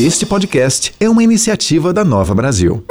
Este 0.00 0.24
podcast 0.24 0.94
é 1.00 1.10
uma 1.10 1.24
iniciativa 1.24 1.92
da 1.92 2.04
Nova 2.04 2.32
Brasil. 2.32 2.84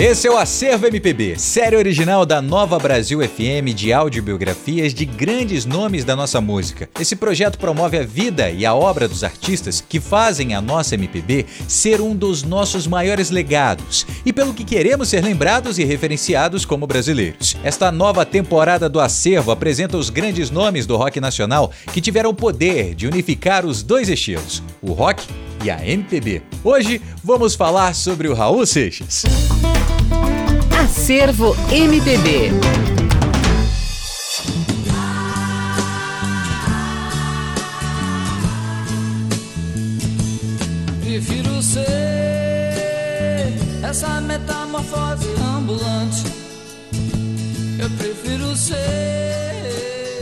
Esse 0.00 0.26
é 0.26 0.30
o 0.30 0.38
Acervo 0.38 0.86
MPB, 0.86 1.38
série 1.38 1.76
original 1.76 2.24
da 2.24 2.40
Nova 2.40 2.78
Brasil 2.78 3.20
FM 3.20 3.74
de 3.74 3.92
audiobiografias 3.92 4.94
de 4.94 5.04
grandes 5.04 5.66
nomes 5.66 6.06
da 6.06 6.16
nossa 6.16 6.40
música. 6.40 6.88
Esse 6.98 7.14
projeto 7.14 7.58
promove 7.58 7.98
a 7.98 8.02
vida 8.02 8.48
e 8.48 8.64
a 8.64 8.74
obra 8.74 9.06
dos 9.06 9.22
artistas 9.22 9.84
que 9.86 10.00
fazem 10.00 10.54
a 10.54 10.60
nossa 10.62 10.94
MPB 10.94 11.44
ser 11.68 12.00
um 12.00 12.16
dos 12.16 12.42
nossos 12.42 12.86
maiores 12.86 13.28
legados 13.28 14.06
e 14.24 14.32
pelo 14.32 14.54
que 14.54 14.64
queremos 14.64 15.10
ser 15.10 15.22
lembrados 15.22 15.78
e 15.78 15.84
referenciados 15.84 16.64
como 16.64 16.86
brasileiros. 16.86 17.54
Esta 17.62 17.92
nova 17.92 18.24
temporada 18.24 18.88
do 18.88 19.00
Acervo 19.00 19.50
apresenta 19.50 19.98
os 19.98 20.08
grandes 20.08 20.50
nomes 20.50 20.86
do 20.86 20.96
rock 20.96 21.20
nacional 21.20 21.70
que 21.92 22.00
tiveram 22.00 22.30
o 22.30 22.34
poder 22.34 22.94
de 22.94 23.06
unificar 23.06 23.66
os 23.66 23.82
dois 23.82 24.08
estilos, 24.08 24.62
o 24.80 24.94
rock 24.94 25.26
e 25.62 25.70
a 25.70 25.86
MPB. 25.86 26.42
Hoje 26.64 27.00
vamos 27.22 27.54
falar 27.54 27.94
sobre 27.94 28.28
o 28.28 28.34
Raul 28.34 28.66
Seixas. 28.66 29.24
Acervo 30.82 31.56
MPB. 31.70 32.50
Prefiro 41.02 41.62
ser 41.62 41.80
essa 43.82 44.20
metamorfose 44.20 45.28
ambulante. 45.56 46.24
Eu 47.78 47.90
prefiro 47.90 48.56
ser. 48.56 49.29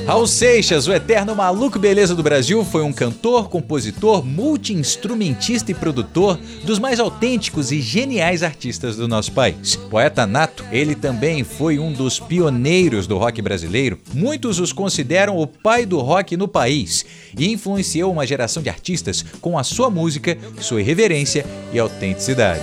Raul 0.09 0.27
Seixas, 0.27 0.89
o 0.89 0.93
eterno 0.95 1.37
maluco 1.37 1.79
beleza 1.79 2.15
do 2.15 2.23
Brasil, 2.23 2.65
foi 2.65 2.83
um 2.83 2.95
cantor, 2.95 3.51
compositor, 3.51 4.25
multi-instrumentista 4.25 5.71
e 5.71 5.75
produtor 5.75 6.41
dos 6.65 6.79
mais 6.79 6.99
autênticos 6.99 7.71
e 7.71 7.83
geniais 7.83 8.43
artistas 8.43 8.97
do 8.97 9.07
nosso 9.07 9.33
país. 9.33 9.77
Poeta 9.77 10.27
nato, 10.27 10.65
ele 10.73 10.95
também 10.95 11.45
foi 11.45 11.79
um 11.79 11.93
dos 11.93 12.19
pioneiros 12.19 13.07
do 13.07 13.19
rock 13.19 13.43
brasileiro. 13.43 13.99
Muitos 14.15 14.59
os 14.59 14.73
consideram 14.73 15.37
o 15.37 15.47
pai 15.47 15.85
do 15.85 15.99
rock 15.99 16.39
no 16.39 16.49
país 16.49 17.05
e 17.37 17.53
influenciou 17.53 18.11
uma 18.11 18.27
geração 18.27 18.63
de 18.63 18.71
artistas 18.71 19.23
com 19.43 19.59
a 19.59 19.63
sua 19.63 19.91
música, 19.91 20.39
sua 20.59 20.81
irreverência 20.81 21.45
e 21.71 21.79
autenticidade. 21.79 22.63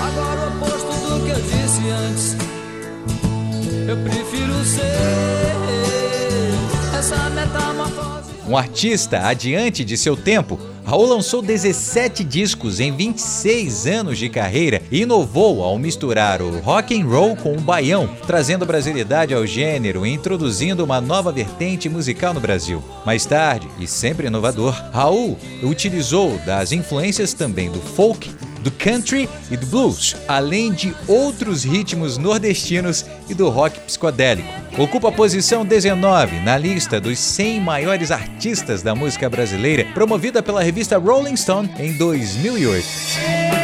Agora 0.00 0.48
oposto 0.48 0.86
do 0.86 1.22
que 1.22 1.32
eu 1.32 1.42
disse 1.42 1.90
antes. 1.90 2.36
Eu 3.86 3.96
prefiro 3.98 4.64
ser. 4.64 5.41
Um 8.46 8.56
artista 8.56 9.20
adiante 9.26 9.84
de 9.84 9.96
seu 9.96 10.16
tempo, 10.16 10.58
Raul 10.84 11.06
lançou 11.06 11.40
17 11.40 12.24
discos 12.24 12.80
em 12.80 12.94
26 12.94 13.86
anos 13.86 14.18
de 14.18 14.28
carreira 14.28 14.82
e 14.90 15.02
inovou 15.02 15.62
ao 15.62 15.78
misturar 15.78 16.42
o 16.42 16.58
rock 16.58 17.00
and 17.00 17.06
roll 17.06 17.36
com 17.36 17.56
o 17.56 17.60
baião, 17.60 18.08
trazendo 18.26 18.66
brasilidade 18.66 19.32
ao 19.32 19.46
gênero 19.46 20.04
e 20.04 20.12
introduzindo 20.12 20.84
uma 20.84 21.00
nova 21.00 21.30
vertente 21.30 21.88
musical 21.88 22.34
no 22.34 22.40
Brasil. 22.40 22.82
Mais 23.06 23.24
tarde, 23.24 23.68
e 23.78 23.86
sempre 23.86 24.26
inovador, 24.26 24.74
Raul 24.92 25.38
utilizou 25.62 26.36
das 26.44 26.72
influências 26.72 27.32
também 27.32 27.70
do 27.70 27.80
folk, 27.80 28.30
do 28.60 28.70
country 28.70 29.28
e 29.50 29.56
do 29.56 29.66
blues, 29.66 30.16
além 30.28 30.72
de 30.72 30.94
outros 31.06 31.64
ritmos 31.64 32.18
nordestinos 32.18 33.04
e 33.28 33.34
do 33.34 33.48
rock 33.48 33.80
psicodélico. 33.80 34.61
Ocupa 34.78 35.10
a 35.10 35.12
posição 35.12 35.66
19 35.66 36.40
na 36.40 36.56
lista 36.56 36.98
dos 36.98 37.18
100 37.18 37.60
maiores 37.60 38.10
artistas 38.10 38.82
da 38.82 38.94
música 38.94 39.28
brasileira, 39.28 39.84
promovida 39.92 40.42
pela 40.42 40.62
revista 40.62 40.96
Rolling 40.96 41.36
Stone 41.36 41.70
em 41.78 41.92
2008. 41.92 42.86
Ei, 43.18 43.62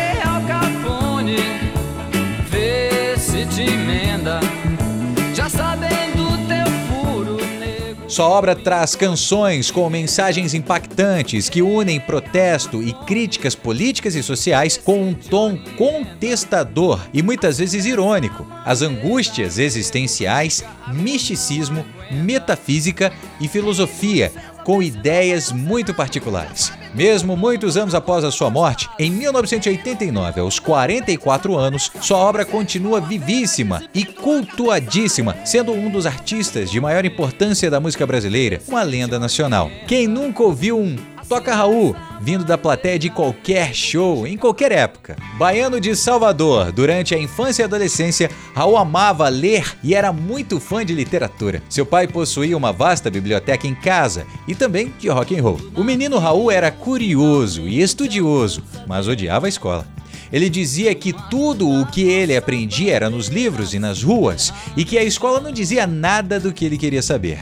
Sua 8.18 8.30
obra 8.30 8.56
traz 8.56 8.96
canções 8.96 9.70
com 9.70 9.88
mensagens 9.88 10.52
impactantes 10.52 11.48
que 11.48 11.62
unem 11.62 12.00
protesto 12.00 12.82
e 12.82 12.92
críticas 12.92 13.54
políticas 13.54 14.16
e 14.16 14.24
sociais 14.24 14.76
com 14.76 15.00
um 15.00 15.14
tom 15.14 15.56
contestador 15.76 16.98
e 17.14 17.22
muitas 17.22 17.58
vezes 17.58 17.86
irônico. 17.86 18.44
As 18.64 18.82
angústias 18.82 19.56
existenciais, 19.56 20.64
misticismo, 20.92 21.86
metafísica 22.10 23.12
e 23.40 23.46
filosofia, 23.46 24.32
com 24.64 24.82
ideias 24.82 25.52
muito 25.52 25.94
particulares. 25.94 26.72
Mesmo 26.94 27.36
muitos 27.36 27.76
anos 27.76 27.94
após 27.94 28.24
a 28.24 28.30
sua 28.30 28.50
morte, 28.50 28.88
em 28.98 29.10
1989, 29.10 30.40
aos 30.40 30.58
44 30.58 31.56
anos, 31.56 31.90
sua 32.00 32.18
obra 32.18 32.44
continua 32.44 33.00
vivíssima 33.00 33.82
e 33.94 34.04
cultuadíssima, 34.04 35.36
sendo 35.44 35.72
um 35.72 35.90
dos 35.90 36.06
artistas 36.06 36.70
de 36.70 36.80
maior 36.80 37.04
importância 37.04 37.70
da 37.70 37.78
música 37.78 38.06
brasileira, 38.06 38.60
uma 38.66 38.82
lenda 38.82 39.18
nacional. 39.18 39.70
Quem 39.86 40.06
nunca 40.06 40.42
ouviu 40.42 40.78
um 40.78 40.96
Toca 41.28 41.54
Raul, 41.54 41.94
vindo 42.22 42.42
da 42.42 42.56
plateia 42.56 42.98
de 42.98 43.10
qualquer 43.10 43.74
show, 43.74 44.26
em 44.26 44.38
qualquer 44.38 44.72
época. 44.72 45.14
Baiano 45.36 45.78
de 45.78 45.94
Salvador, 45.94 46.72
durante 46.72 47.14
a 47.14 47.18
infância 47.18 47.62
e 47.62 47.64
adolescência, 47.64 48.30
Raul 48.54 48.78
amava 48.78 49.28
ler 49.28 49.76
e 49.84 49.94
era 49.94 50.10
muito 50.10 50.58
fã 50.58 50.86
de 50.86 50.94
literatura. 50.94 51.62
Seu 51.68 51.84
pai 51.84 52.08
possuía 52.08 52.56
uma 52.56 52.72
vasta 52.72 53.10
biblioteca 53.10 53.66
em 53.66 53.74
casa 53.74 54.26
e 54.46 54.54
também 54.54 54.90
de 54.98 55.10
rock 55.10 55.38
and 55.38 55.42
roll. 55.42 55.60
O 55.76 55.84
menino 55.84 56.18
Raul 56.18 56.50
era 56.50 56.70
curioso 56.70 57.68
e 57.68 57.82
estudioso, 57.82 58.62
mas 58.86 59.06
odiava 59.06 59.44
a 59.44 59.50
escola. 59.50 59.86
Ele 60.32 60.48
dizia 60.48 60.94
que 60.94 61.12
tudo 61.12 61.68
o 61.68 61.84
que 61.86 62.02
ele 62.02 62.34
aprendia 62.34 62.94
era 62.94 63.10
nos 63.10 63.28
livros 63.28 63.74
e 63.74 63.78
nas 63.78 64.02
ruas 64.02 64.50
e 64.74 64.82
que 64.82 64.96
a 64.96 65.04
escola 65.04 65.40
não 65.40 65.52
dizia 65.52 65.86
nada 65.86 66.40
do 66.40 66.54
que 66.54 66.64
ele 66.64 66.78
queria 66.78 67.02
saber. 67.02 67.40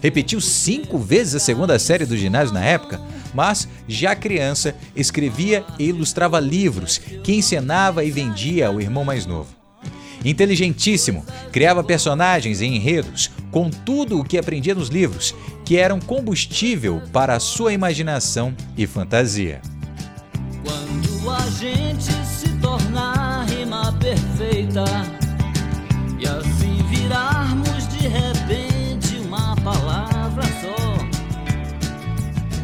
Repetiu 0.00 0.40
cinco 0.40 0.96
vezes 0.96 1.34
a 1.34 1.40
segunda 1.40 1.78
série 1.78 2.06
do 2.06 2.16
ginásio 2.16 2.54
na 2.54 2.64
época, 2.64 3.00
mas, 3.38 3.68
já 3.86 4.16
criança, 4.16 4.74
escrevia 4.96 5.64
e 5.78 5.84
ilustrava 5.84 6.40
livros 6.40 6.98
que 7.22 7.32
encenava 7.32 8.02
e 8.02 8.10
vendia 8.10 8.66
ao 8.66 8.80
irmão 8.80 9.04
mais 9.04 9.26
novo. 9.26 9.54
Inteligentíssimo, 10.24 11.24
criava 11.52 11.84
personagens 11.84 12.60
e 12.60 12.66
enredos 12.66 13.30
com 13.52 13.70
tudo 13.70 14.18
o 14.18 14.24
que 14.24 14.36
aprendia 14.36 14.74
nos 14.74 14.88
livros, 14.88 15.36
que 15.64 15.76
eram 15.76 16.00
combustível 16.00 17.00
para 17.12 17.36
a 17.36 17.38
sua 17.38 17.72
imaginação 17.72 18.52
e 18.76 18.88
fantasia. 18.88 19.62
Quando 20.64 21.30
a 21.30 21.48
gente 21.50 22.12
se 22.26 22.48
tornar 22.60 23.46
rima 23.46 23.96
perfeita 24.00 24.84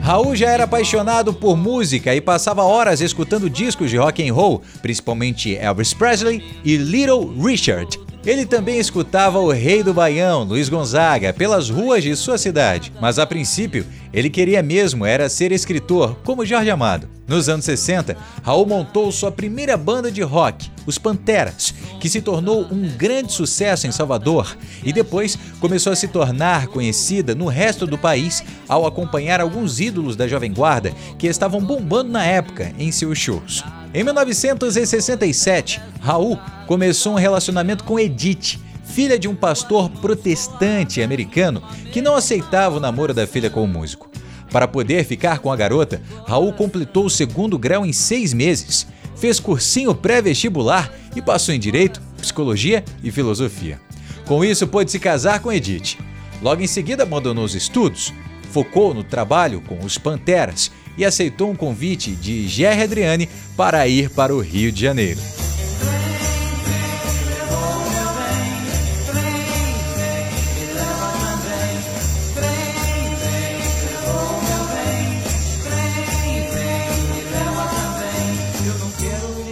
Raul 0.04 0.36
já 0.36 0.50
era 0.50 0.64
apaixonado 0.64 1.32
por 1.32 1.56
música 1.56 2.14
e 2.14 2.20
passava 2.20 2.62
horas 2.62 3.00
escutando 3.00 3.48
discos 3.48 3.88
de 3.88 3.96
rock 3.96 4.28
and 4.28 4.34
roll, 4.34 4.60
principalmente 4.82 5.56
Elvis 5.56 5.94
Presley 5.94 6.44
e 6.62 6.76
Little 6.76 7.32
Richard. 7.42 7.98
Ele 8.26 8.46
também 8.46 8.78
escutava 8.78 9.38
o 9.38 9.52
rei 9.52 9.82
do 9.82 9.92
Baião, 9.92 10.44
Luiz 10.44 10.70
Gonzaga, 10.70 11.30
pelas 11.30 11.68
ruas 11.68 12.02
de 12.02 12.16
sua 12.16 12.38
cidade, 12.38 12.90
mas 12.98 13.18
a 13.18 13.26
princípio 13.26 13.84
ele 14.14 14.30
queria 14.30 14.62
mesmo 14.62 15.04
era 15.04 15.28
ser 15.28 15.52
escritor, 15.52 16.16
como 16.24 16.46
Jorge 16.46 16.70
Amado. 16.70 17.06
Nos 17.28 17.50
anos 17.50 17.66
60, 17.66 18.16
Raul 18.42 18.64
montou 18.64 19.12
sua 19.12 19.30
primeira 19.30 19.76
banda 19.76 20.10
de 20.10 20.22
rock, 20.22 20.70
os 20.86 20.96
Panteras, 20.96 21.74
que 22.00 22.08
se 22.08 22.22
tornou 22.22 22.66
um 22.70 22.88
grande 22.96 23.30
sucesso 23.30 23.86
em 23.86 23.92
Salvador 23.92 24.56
e 24.82 24.90
depois 24.90 25.38
começou 25.60 25.92
a 25.92 25.96
se 25.96 26.08
tornar 26.08 26.68
conhecida 26.68 27.34
no 27.34 27.46
resto 27.46 27.86
do 27.86 27.98
país 27.98 28.42
ao 28.66 28.86
acompanhar 28.86 29.38
alguns 29.38 29.80
ídolos 29.80 30.16
da 30.16 30.26
Jovem 30.26 30.52
Guarda 30.52 30.94
que 31.18 31.26
estavam 31.26 31.60
bombando 31.60 32.10
na 32.10 32.24
época 32.24 32.72
em 32.78 32.90
seus 32.90 33.18
shows. 33.18 33.62
Em 33.94 34.02
1967, 34.02 35.80
Raul 36.00 36.36
começou 36.66 37.12
um 37.12 37.16
relacionamento 37.16 37.84
com 37.84 37.96
Edith, 37.96 38.58
filha 38.82 39.16
de 39.16 39.28
um 39.28 39.36
pastor 39.36 39.88
protestante 39.88 41.00
americano 41.00 41.62
que 41.92 42.02
não 42.02 42.16
aceitava 42.16 42.76
o 42.76 42.80
namoro 42.80 43.14
da 43.14 43.24
filha 43.24 43.48
com 43.48 43.62
o 43.62 43.68
músico. 43.68 44.10
Para 44.50 44.66
poder 44.66 45.04
ficar 45.04 45.38
com 45.38 45.52
a 45.52 45.54
garota, 45.54 46.02
Raul 46.26 46.52
completou 46.52 47.06
o 47.06 47.10
segundo 47.10 47.56
grau 47.56 47.86
em 47.86 47.92
seis 47.92 48.32
meses, 48.32 48.84
fez 49.14 49.38
cursinho 49.38 49.94
pré-vestibular 49.94 50.92
e 51.14 51.22
passou 51.22 51.54
em 51.54 51.60
Direito, 51.60 52.02
Psicologia 52.16 52.84
e 53.00 53.12
Filosofia. 53.12 53.80
Com 54.26 54.44
isso, 54.44 54.66
pôde 54.66 54.90
se 54.90 54.98
casar 54.98 55.38
com 55.38 55.52
Edith. 55.52 55.98
Logo 56.42 56.60
em 56.60 56.66
seguida, 56.66 57.04
abandonou 57.04 57.44
os 57.44 57.54
estudos, 57.54 58.12
focou 58.50 58.92
no 58.92 59.04
trabalho 59.04 59.60
com 59.60 59.78
os 59.84 59.98
Panteras 59.98 60.72
e 60.96 61.04
aceitou 61.04 61.50
um 61.50 61.56
convite 61.56 62.10
de 62.12 62.46
Gerry 62.48 62.82
Adriane 62.82 63.28
para 63.56 63.86
ir 63.86 64.10
para 64.10 64.34
o 64.34 64.40
Rio 64.40 64.70
de 64.70 64.80
Janeiro. 64.80 65.20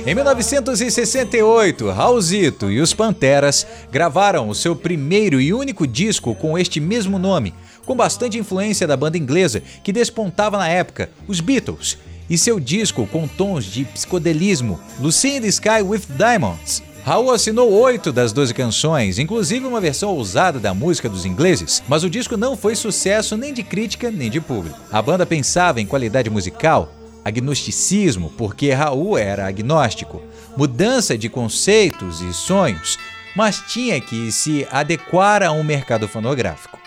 Em 0.05 0.17
1968, 0.17 1.89
Raulzito 1.91 2.71
e 2.71 2.81
os 2.81 2.93
Panteras 2.93 3.65
gravaram 3.91 4.49
o 4.49 4.55
seu 4.55 4.75
primeiro 4.75 5.41
e 5.41 5.55
único 5.55 5.87
disco 5.87 6.35
com 6.35 6.59
este 6.59 6.81
mesmo 6.81 7.21
nome, 7.21 7.55
com 7.85 7.95
bastante 7.95 8.39
influência 8.39 8.87
da 8.87 8.97
banda 8.97 9.19
inglesa 9.19 9.63
que 9.83 9.93
despontava 9.93 10.59
na 10.59 10.69
época, 10.69 11.11
os 11.27 11.41
Beatles, 11.41 11.99
e 12.29 12.39
seu 12.39 12.59
disco 12.59 13.07
com 13.07 13.29
tons 13.29 13.65
de 13.65 13.85
psicodelismo, 13.85 14.81
Lucy 15.01 15.37
in 15.37 15.41
the 15.41 15.49
Sky 15.49 15.83
with 15.83 16.03
Diamonds. 16.17 16.83
Raul 17.05 17.33
assinou 17.33 17.73
oito 17.73 18.13
das 18.13 18.33
12 18.33 18.55
canções, 18.55 19.19
inclusive 19.19 19.67
uma 19.67 19.81
versão 19.81 20.11
ousada 20.11 20.61
da 20.61 20.73
música 20.73 21.09
dos 21.09 21.27
ingleses, 21.27 21.83
mas 21.89 22.05
o 22.05 22.11
disco 22.11 22.37
não 22.37 22.57
foi 22.57 22.77
sucesso 22.77 23.37
nem 23.37 23.53
de 23.53 23.65
crítica 23.65 24.09
nem 24.09 24.31
de 24.31 24.41
público. 24.41 24.79
A 24.91 25.03
banda 25.03 25.27
pensava 25.27 25.81
em 25.81 25.87
qualidade 25.87 26.31
musical, 26.31 26.93
agnosticismo, 27.25 28.33
porque 28.39 28.71
Raul 28.73 29.19
era 29.19 29.49
agnóstico, 29.49 30.23
mudança 30.57 31.19
de 31.19 31.29
conceitos 31.29 32.21
e 32.21 32.33
sonhos, 32.33 32.97
mas 33.35 33.61
tinha 33.69 34.01
que 34.01 34.31
se 34.31 34.67
adequar 34.71 35.43
a 35.43 35.51
um 35.51 35.65
mercado 35.65 36.07
fonográfico. 36.07 36.82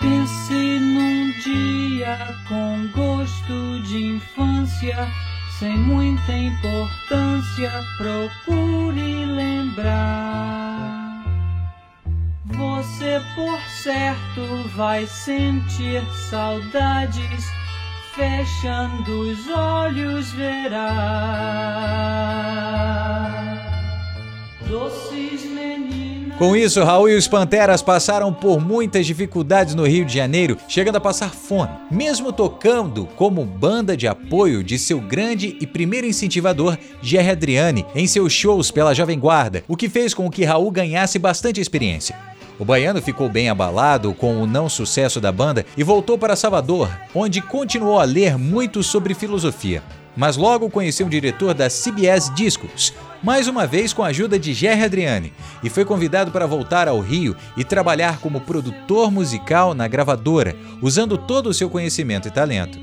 Pense 0.00 0.78
num 0.80 1.32
dia 1.42 2.16
com 2.48 2.86
gosto 2.94 3.82
de 3.82 4.14
infância, 4.14 5.08
sem 5.58 5.76
muita 5.76 6.32
importância, 6.32 7.84
procure 7.96 9.24
lembrar. 9.26 11.24
Você 12.44 13.20
por 13.34 13.60
certo 13.82 14.68
vai 14.76 15.04
sentir 15.06 16.02
saudades, 16.30 17.44
fechando 18.14 19.20
os 19.20 19.48
olhos 19.48 20.30
verá. 20.32 21.08
Doces. 24.68 25.47
Com 26.38 26.54
isso, 26.54 26.84
Raul 26.84 27.08
e 27.08 27.16
os 27.16 27.26
Panteras 27.26 27.82
passaram 27.82 28.32
por 28.32 28.60
muitas 28.60 29.04
dificuldades 29.04 29.74
no 29.74 29.84
Rio 29.84 30.04
de 30.04 30.14
Janeiro, 30.14 30.56
chegando 30.68 30.94
a 30.94 31.00
passar 31.00 31.30
fome, 31.30 31.72
mesmo 31.90 32.32
tocando 32.32 33.06
como 33.16 33.44
banda 33.44 33.96
de 33.96 34.06
apoio 34.06 34.62
de 34.62 34.78
seu 34.78 35.00
grande 35.00 35.58
e 35.60 35.66
primeiro 35.66 36.06
incentivador, 36.06 36.78
Gerry 37.02 37.30
Adriane, 37.30 37.84
em 37.92 38.06
seus 38.06 38.32
shows 38.32 38.70
pela 38.70 38.94
Jovem 38.94 39.18
Guarda, 39.18 39.64
o 39.66 39.76
que 39.76 39.88
fez 39.88 40.14
com 40.14 40.30
que 40.30 40.44
Raul 40.44 40.70
ganhasse 40.70 41.18
bastante 41.18 41.60
experiência. 41.60 42.14
O 42.56 42.64
baiano 42.64 43.02
ficou 43.02 43.28
bem 43.28 43.48
abalado 43.48 44.14
com 44.14 44.40
o 44.40 44.46
não 44.46 44.68
sucesso 44.68 45.20
da 45.20 45.32
banda 45.32 45.66
e 45.76 45.82
voltou 45.82 46.16
para 46.16 46.36
Salvador, 46.36 46.88
onde 47.12 47.42
continuou 47.42 47.98
a 47.98 48.04
ler 48.04 48.38
muito 48.38 48.80
sobre 48.84 49.12
filosofia. 49.12 49.82
Mas 50.16 50.36
logo 50.36 50.70
conheceu 50.70 51.06
o 51.06 51.10
diretor 51.10 51.54
da 51.54 51.68
CBS 51.68 52.32
Discos, 52.34 52.92
mais 53.22 53.48
uma 53.48 53.66
vez 53.66 53.92
com 53.92 54.02
a 54.02 54.08
ajuda 54.08 54.38
de 54.38 54.52
Gerry 54.54 54.84
Adriane, 54.84 55.32
e 55.62 55.68
foi 55.68 55.84
convidado 55.84 56.30
para 56.30 56.46
voltar 56.46 56.88
ao 56.88 57.00
Rio 57.00 57.36
e 57.56 57.64
trabalhar 57.64 58.18
como 58.20 58.40
produtor 58.40 59.10
musical 59.10 59.74
na 59.74 59.88
gravadora, 59.88 60.54
usando 60.80 61.18
todo 61.18 61.48
o 61.48 61.54
seu 61.54 61.68
conhecimento 61.68 62.28
e 62.28 62.30
talento. 62.30 62.78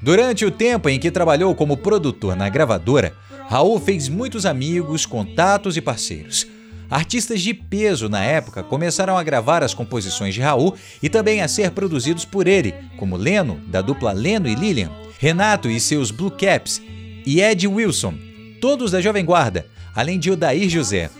Durante 0.00 0.44
o 0.44 0.50
tempo 0.50 0.88
em 0.88 0.98
que 0.98 1.10
trabalhou 1.10 1.54
como 1.54 1.76
produtor 1.76 2.36
na 2.36 2.48
gravadora, 2.48 3.14
Raul 3.48 3.78
fez 3.78 4.08
muitos 4.08 4.46
amigos, 4.46 5.06
contatos 5.06 5.76
e 5.76 5.80
parceiros. 5.80 6.46
Artistas 6.90 7.40
de 7.40 7.52
peso 7.54 8.08
na 8.08 8.22
época 8.22 8.62
começaram 8.62 9.16
a 9.16 9.22
gravar 9.22 9.62
as 9.62 9.74
composições 9.74 10.34
de 10.34 10.40
Raul 10.40 10.74
e 11.02 11.08
também 11.08 11.40
a 11.40 11.48
ser 11.48 11.70
produzidos 11.70 12.24
por 12.24 12.46
ele, 12.46 12.74
como 12.96 13.16
Leno, 13.16 13.60
da 13.66 13.80
dupla 13.80 14.12
Leno 14.12 14.46
e 14.48 14.54
Lilian, 14.54 14.90
Renato 15.18 15.70
e 15.70 15.80
seus 15.80 16.10
Blue 16.10 16.30
Caps, 16.30 16.82
e 17.26 17.40
Ed 17.40 17.66
Wilson, 17.66 18.14
todos 18.60 18.90
da 18.90 19.00
Jovem 19.00 19.24
Guarda, 19.24 19.66
além 19.94 20.18
de 20.18 20.30
Odair 20.30 20.68
José. 20.68 21.10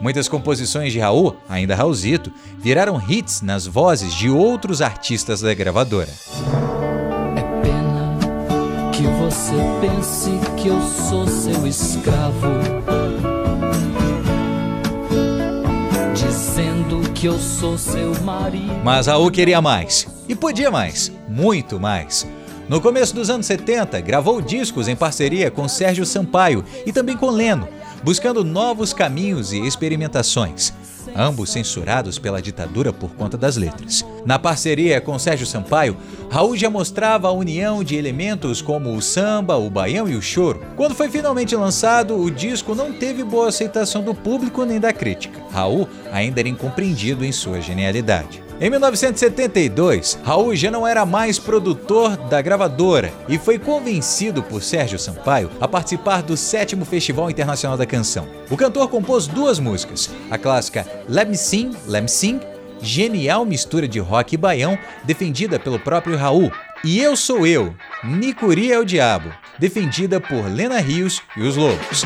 Muitas 0.00 0.28
composições 0.28 0.92
de 0.92 0.98
Raul, 0.98 1.36
ainda 1.46 1.74
Raulzito, 1.74 2.32
viraram 2.58 3.02
hits 3.06 3.42
nas 3.42 3.66
vozes 3.66 4.14
de 4.14 4.30
outros 4.30 4.80
artistas 4.80 5.42
da 5.42 5.52
gravadora. 5.52 6.08
É 7.36 7.42
pena 7.62 8.18
que 8.92 9.02
você 9.02 9.54
pense 9.80 10.30
que 10.56 10.68
eu 10.68 10.80
sou 10.80 11.26
seu 11.26 11.66
escravo. 11.66 12.48
Dizendo 16.14 17.12
que 17.12 17.26
eu 17.26 17.38
sou 17.38 17.76
seu 17.76 18.14
marido. 18.22 18.80
Mas 18.82 19.06
Raul 19.06 19.30
queria 19.30 19.60
mais. 19.60 20.06
E 20.26 20.34
podia 20.34 20.70
mais. 20.70 21.12
Muito 21.28 21.78
mais. 21.78 22.26
No 22.70 22.80
começo 22.80 23.14
dos 23.14 23.28
anos 23.28 23.46
70, 23.46 24.00
gravou 24.00 24.40
discos 24.40 24.86
em 24.88 24.94
parceria 24.94 25.50
com 25.50 25.66
Sérgio 25.66 26.06
Sampaio 26.06 26.64
e 26.86 26.92
também 26.92 27.16
com 27.16 27.28
Leno, 27.28 27.68
buscando 28.02 28.44
novos 28.44 28.92
caminhos 28.92 29.52
e 29.52 29.60
experimentações. 29.66 30.72
ambos 31.16 31.50
censurados 31.50 32.18
pela 32.18 32.40
ditadura 32.40 32.92
por 32.92 33.10
conta 33.14 33.36
das 33.36 33.56
letras. 33.56 34.04
Na 34.24 34.38
parceria 34.38 35.00
com 35.00 35.18
Sérgio 35.18 35.46
Sampaio, 35.46 35.96
Raul 36.30 36.56
já 36.56 36.70
mostrava 36.70 37.28
a 37.28 37.32
união 37.32 37.82
de 37.82 37.96
elementos 37.96 38.62
como 38.62 38.94
o 38.94 39.02
samba, 39.02 39.56
o 39.56 39.68
baião 39.68 40.08
e 40.08 40.14
o 40.14 40.22
choro. 40.22 40.62
Quando 40.76 40.94
foi 40.94 41.08
finalmente 41.08 41.56
lançado, 41.56 42.16
o 42.16 42.30
disco 42.30 42.74
não 42.74 42.92
teve 42.92 43.24
boa 43.24 43.48
aceitação 43.48 44.02
do 44.02 44.14
público 44.14 44.64
nem 44.64 44.78
da 44.78 44.92
crítica. 44.92 45.40
Raul 45.50 45.88
ainda 46.12 46.40
era 46.40 46.48
incompreendido 46.48 47.24
em 47.24 47.32
sua 47.32 47.60
genialidade. 47.60 48.49
Em 48.62 48.68
1972, 48.68 50.18
Raul 50.22 50.54
já 50.54 50.70
não 50.70 50.86
era 50.86 51.06
mais 51.06 51.38
produtor 51.38 52.14
da 52.28 52.42
gravadora 52.42 53.10
e 53.26 53.38
foi 53.38 53.58
convencido 53.58 54.42
por 54.42 54.62
Sérgio 54.62 54.98
Sampaio 54.98 55.50
a 55.58 55.66
participar 55.66 56.22
do 56.22 56.36
sétimo 56.36 56.84
Festival 56.84 57.30
Internacional 57.30 57.78
da 57.78 57.86
Canção. 57.86 58.28
O 58.50 58.58
cantor 58.58 58.88
compôs 58.88 59.26
duas 59.26 59.58
músicas, 59.58 60.10
a 60.30 60.36
clássica 60.36 60.86
Let 61.08 61.28
Me 61.28 61.38
Sing, 61.38 61.70
Let 61.86 62.02
Me 62.02 62.08
Sing, 62.10 62.38
genial 62.82 63.46
mistura 63.46 63.88
de 63.88 63.98
rock 63.98 64.34
e 64.34 64.38
baião, 64.38 64.78
defendida 65.04 65.58
pelo 65.58 65.78
próprio 65.78 66.18
Raul, 66.18 66.52
e 66.84 67.00
Eu 67.00 67.16
Sou 67.16 67.46
Eu, 67.46 67.74
Nicuri 68.04 68.70
é 68.70 68.78
o 68.78 68.84
Diabo, 68.84 69.32
defendida 69.58 70.20
por 70.20 70.44
Lena 70.44 70.80
Rios 70.80 71.22
e 71.34 71.40
os 71.40 71.56
Lobos. 71.56 72.04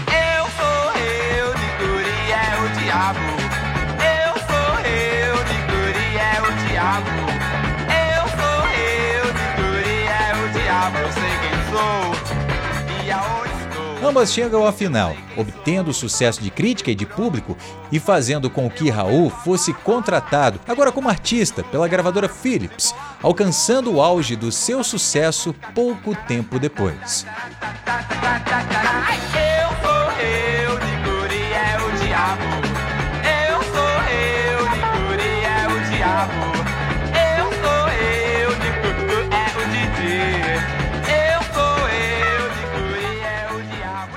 Ambas 14.05 14.35
chegam 14.35 14.67
à 14.67 14.71
final, 14.71 15.17
obtendo 15.35 15.91
sucesso 15.95 16.43
de 16.43 16.51
crítica 16.51 16.91
e 16.91 16.95
de 16.95 17.07
público 17.07 17.57
e 17.91 17.99
fazendo 17.99 18.51
com 18.51 18.69
que 18.69 18.91
Raul 18.91 19.31
fosse 19.31 19.73
contratado, 19.73 20.61
agora 20.69 20.93
como 20.93 21.09
artista, 21.09 21.65
pela 21.65 21.89
gravadora 21.89 22.29
Philips, 22.29 22.95
alcançando 23.23 23.95
o 23.95 24.03
auge 24.03 24.37
do 24.37 24.53
seu 24.53 24.85
sucesso 24.85 25.55
pouco 25.75 26.15
tempo 26.15 26.59
depois. 26.59 27.25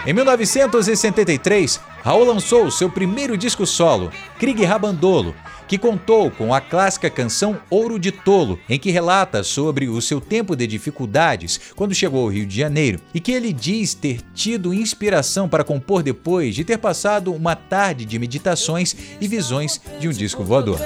Em 0.07 0.13
1973, 0.13 1.81
Raul 2.01 2.23
lançou 2.23 2.71
seu 2.71 2.89
primeiro 2.89 3.37
disco 3.37 3.65
solo, 3.65 4.09
Krieg 4.39 4.63
Rabandolo, 4.63 5.35
que 5.67 5.77
contou 5.77 6.31
com 6.31 6.53
a 6.53 6.61
clássica 6.61 7.09
canção 7.09 7.59
Ouro 7.69 7.99
de 7.99 8.09
Tolo, 8.09 8.57
em 8.69 8.79
que 8.79 8.89
relata 8.89 9.43
sobre 9.43 9.89
o 9.89 10.01
seu 10.01 10.21
tempo 10.21 10.55
de 10.55 10.65
dificuldades 10.65 11.59
quando 11.75 11.93
chegou 11.93 12.23
ao 12.23 12.31
Rio 12.31 12.45
de 12.45 12.55
Janeiro 12.55 13.01
e 13.13 13.19
que 13.19 13.33
ele 13.33 13.51
diz 13.51 13.93
ter 13.93 14.21
tido 14.33 14.73
inspiração 14.73 15.49
para 15.49 15.65
compor 15.65 16.01
depois 16.01 16.55
de 16.55 16.63
ter 16.63 16.77
passado 16.77 17.33
uma 17.33 17.57
tarde 17.57 18.05
de 18.05 18.17
meditações 18.17 18.95
e 19.19 19.27
visões 19.27 19.81
de 19.99 20.07
um 20.07 20.11
disco 20.11 20.41
voador. 20.41 20.79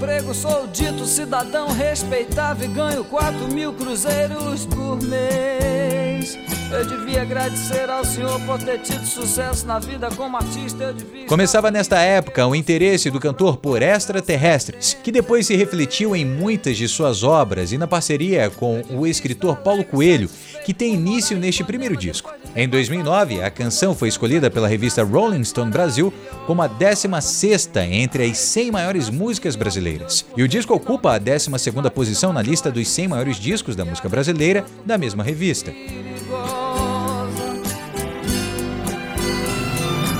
Emprego, 0.00 0.32
sou 0.32 0.66
dito 0.66 1.04
cidadão 1.04 1.68
respeitável 1.68 2.70
e 2.70 2.72
ganho 2.72 3.04
4 3.04 3.52
mil 3.52 3.70
cruzeiros 3.74 4.64
por 4.64 4.98
mês. 5.02 6.38
Eu 6.72 6.86
devia 6.86 7.22
agradecer 7.22 7.90
ao 7.90 8.02
senhor 8.04 8.40
por 8.42 8.58
ter 8.58 8.78
tido 8.78 9.04
sucesso 9.04 9.66
na 9.66 9.78
vida 9.78 10.08
como 10.16 10.38
artista. 10.38 10.84
Eu 10.84 10.94
devia. 10.94 11.26
Começava 11.26 11.70
nesta 11.70 11.98
época 11.98 12.46
o 12.46 12.54
interesse 12.54 13.10
do 13.10 13.20
cantor 13.20 13.58
por 13.58 13.82
extraterrestres, 13.82 14.96
que 15.02 15.12
depois 15.12 15.46
se 15.46 15.54
refletiu 15.54 16.16
em 16.16 16.24
muitas 16.24 16.78
de 16.78 16.88
suas 16.88 17.22
obras 17.22 17.70
e 17.72 17.76
na 17.76 17.86
parceria 17.86 18.48
com 18.48 18.82
o 18.88 19.06
escritor 19.06 19.56
Paulo 19.56 19.84
Coelho, 19.84 20.30
que 20.64 20.72
tem 20.72 20.94
início 20.94 21.36
neste 21.36 21.62
primeiro 21.62 21.96
disco. 21.96 22.32
Em 22.54 22.68
2009, 22.68 23.42
a 23.42 23.50
canção 23.50 23.94
foi 23.94 24.08
escolhida 24.08 24.50
pela 24.50 24.68
revista 24.68 25.02
Rolling 25.02 25.44
Stone 25.44 25.70
Brasil 25.70 26.12
como 26.46 26.62
a 26.62 26.68
16ª 26.68 27.86
entre 27.90 28.24
as 28.24 28.38
100 28.38 28.70
maiores 28.70 29.10
músicas 29.10 29.56
brasileiras. 29.56 29.89
E 30.36 30.42
o 30.42 30.48
disco 30.48 30.74
ocupa 30.74 31.14
a 31.14 31.20
12ª 31.20 31.90
posição 31.90 32.32
na 32.32 32.42
lista 32.42 32.70
dos 32.70 32.88
100 32.88 33.08
maiores 33.08 33.36
discos 33.36 33.74
da 33.74 33.84
música 33.84 34.08
brasileira 34.08 34.64
da 34.84 34.96
mesma 34.96 35.22
revista. 35.22 35.70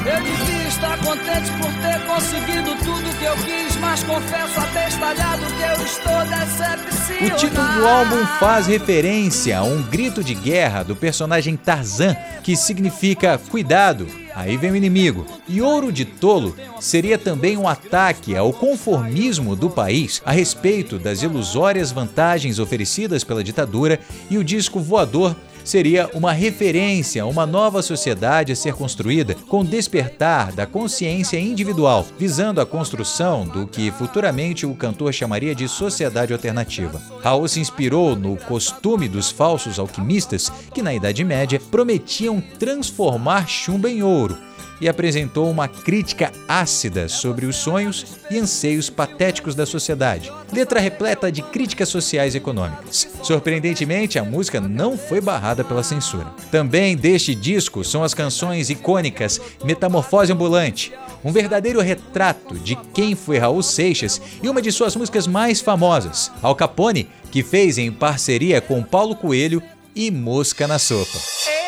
Eu 0.06 0.20
devia 0.22 0.68
estar 0.68 0.98
contente 0.98 1.50
por 1.60 1.72
ter 1.82 2.00
conseguido 2.06 2.74
tudo 2.84 3.18
que 3.18 3.24
eu 3.24 3.36
quis, 3.36 3.69
mas 3.90 4.04
confesso 4.04 4.60
abestalhado 4.60 5.42
que 5.46 5.62
eu 5.62 5.84
estou 5.84 6.20
decepcionado. 6.24 7.26
O 7.26 7.36
título 7.36 7.66
do 7.74 7.88
álbum 7.88 8.24
faz 8.38 8.68
referência 8.68 9.58
a 9.58 9.64
um 9.64 9.82
grito 9.82 10.22
de 10.22 10.32
guerra 10.32 10.84
do 10.84 10.94
personagem 10.94 11.56
Tarzan, 11.56 12.14
que 12.40 12.54
significa 12.54 13.36
cuidado, 13.50 14.06
aí 14.32 14.56
vem 14.56 14.70
o 14.70 14.76
inimigo. 14.76 15.26
E 15.48 15.60
Ouro 15.60 15.90
de 15.90 16.04
Tolo 16.04 16.54
seria 16.78 17.18
também 17.18 17.56
um 17.56 17.66
ataque 17.66 18.36
ao 18.36 18.52
conformismo 18.52 19.56
do 19.56 19.68
país 19.68 20.22
a 20.24 20.30
respeito 20.30 20.96
das 20.96 21.24
ilusórias 21.24 21.90
vantagens 21.90 22.60
oferecidas 22.60 23.24
pela 23.24 23.42
ditadura, 23.42 23.98
e 24.30 24.38
o 24.38 24.44
disco 24.44 24.78
voador 24.78 25.34
seria 25.70 26.10
uma 26.12 26.32
referência 26.32 27.22
a 27.22 27.26
uma 27.26 27.46
nova 27.46 27.80
sociedade 27.80 28.50
a 28.50 28.56
ser 28.56 28.74
construída 28.74 29.36
com 29.48 29.64
despertar 29.64 30.52
da 30.52 30.66
consciência 30.66 31.38
individual, 31.38 32.04
visando 32.18 32.60
a 32.60 32.66
construção 32.66 33.46
do 33.46 33.68
que 33.68 33.92
futuramente 33.92 34.66
o 34.66 34.74
cantor 34.74 35.14
chamaria 35.14 35.54
de 35.54 35.68
sociedade 35.68 36.32
alternativa. 36.32 37.00
Raul 37.22 37.46
se 37.46 37.60
inspirou 37.60 38.16
no 38.16 38.36
costume 38.36 39.08
dos 39.08 39.30
falsos 39.30 39.78
alquimistas 39.78 40.50
que, 40.74 40.82
na 40.82 40.92
Idade 40.92 41.22
Média, 41.22 41.60
prometiam 41.70 42.42
transformar 42.58 43.46
chumbo 43.46 43.86
em 43.86 44.02
ouro 44.02 44.49
e 44.80 44.88
apresentou 44.88 45.50
uma 45.50 45.68
crítica 45.68 46.32
ácida 46.48 47.08
sobre 47.08 47.46
os 47.46 47.56
sonhos 47.56 48.18
e 48.30 48.38
anseios 48.38 48.88
patéticos 48.88 49.54
da 49.54 49.66
sociedade. 49.66 50.32
Letra 50.52 50.80
repleta 50.80 51.30
de 51.30 51.42
críticas 51.42 51.88
sociais 51.88 52.34
e 52.34 52.38
econômicas. 52.38 53.08
Surpreendentemente, 53.22 54.18
a 54.18 54.24
música 54.24 54.60
não 54.60 54.96
foi 54.96 55.20
barrada 55.20 55.62
pela 55.62 55.82
censura. 55.82 56.26
Também 56.50 56.96
deste 56.96 57.34
disco 57.34 57.84
são 57.84 58.02
as 58.02 58.14
canções 58.14 58.70
icônicas 58.70 59.40
Metamorfose 59.64 60.32
Ambulante, 60.32 60.92
um 61.24 61.32
verdadeiro 61.32 61.80
retrato 61.80 62.58
de 62.58 62.76
quem 62.94 63.14
foi 63.14 63.38
Raul 63.38 63.62
Seixas 63.62 64.20
e 64.42 64.48
uma 64.48 64.62
de 64.62 64.72
suas 64.72 64.96
músicas 64.96 65.26
mais 65.26 65.60
famosas, 65.60 66.30
Al 66.42 66.54
Capone, 66.54 67.08
que 67.30 67.42
fez 67.42 67.78
em 67.78 67.92
parceria 67.92 68.60
com 68.60 68.82
Paulo 68.82 69.14
Coelho 69.14 69.62
e 69.94 70.10
Mosca 70.10 70.66
na 70.66 70.78
Sopa. 70.78 71.59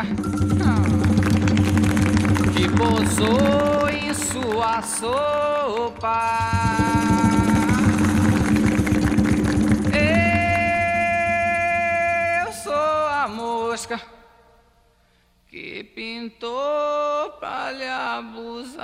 Mosca 0.00 0.14
que 2.52 2.68
pousou 2.76 3.88
em 3.88 4.14
sua 4.14 4.82
sopa. 4.82 6.30
Eu 12.46 12.52
sou 12.52 12.72
a 12.72 13.28
mosca 13.28 14.00
que 15.48 15.84
pintou 15.84 17.30
pra 17.38 17.72
lhe 17.72 17.86
abusar. 17.86 18.80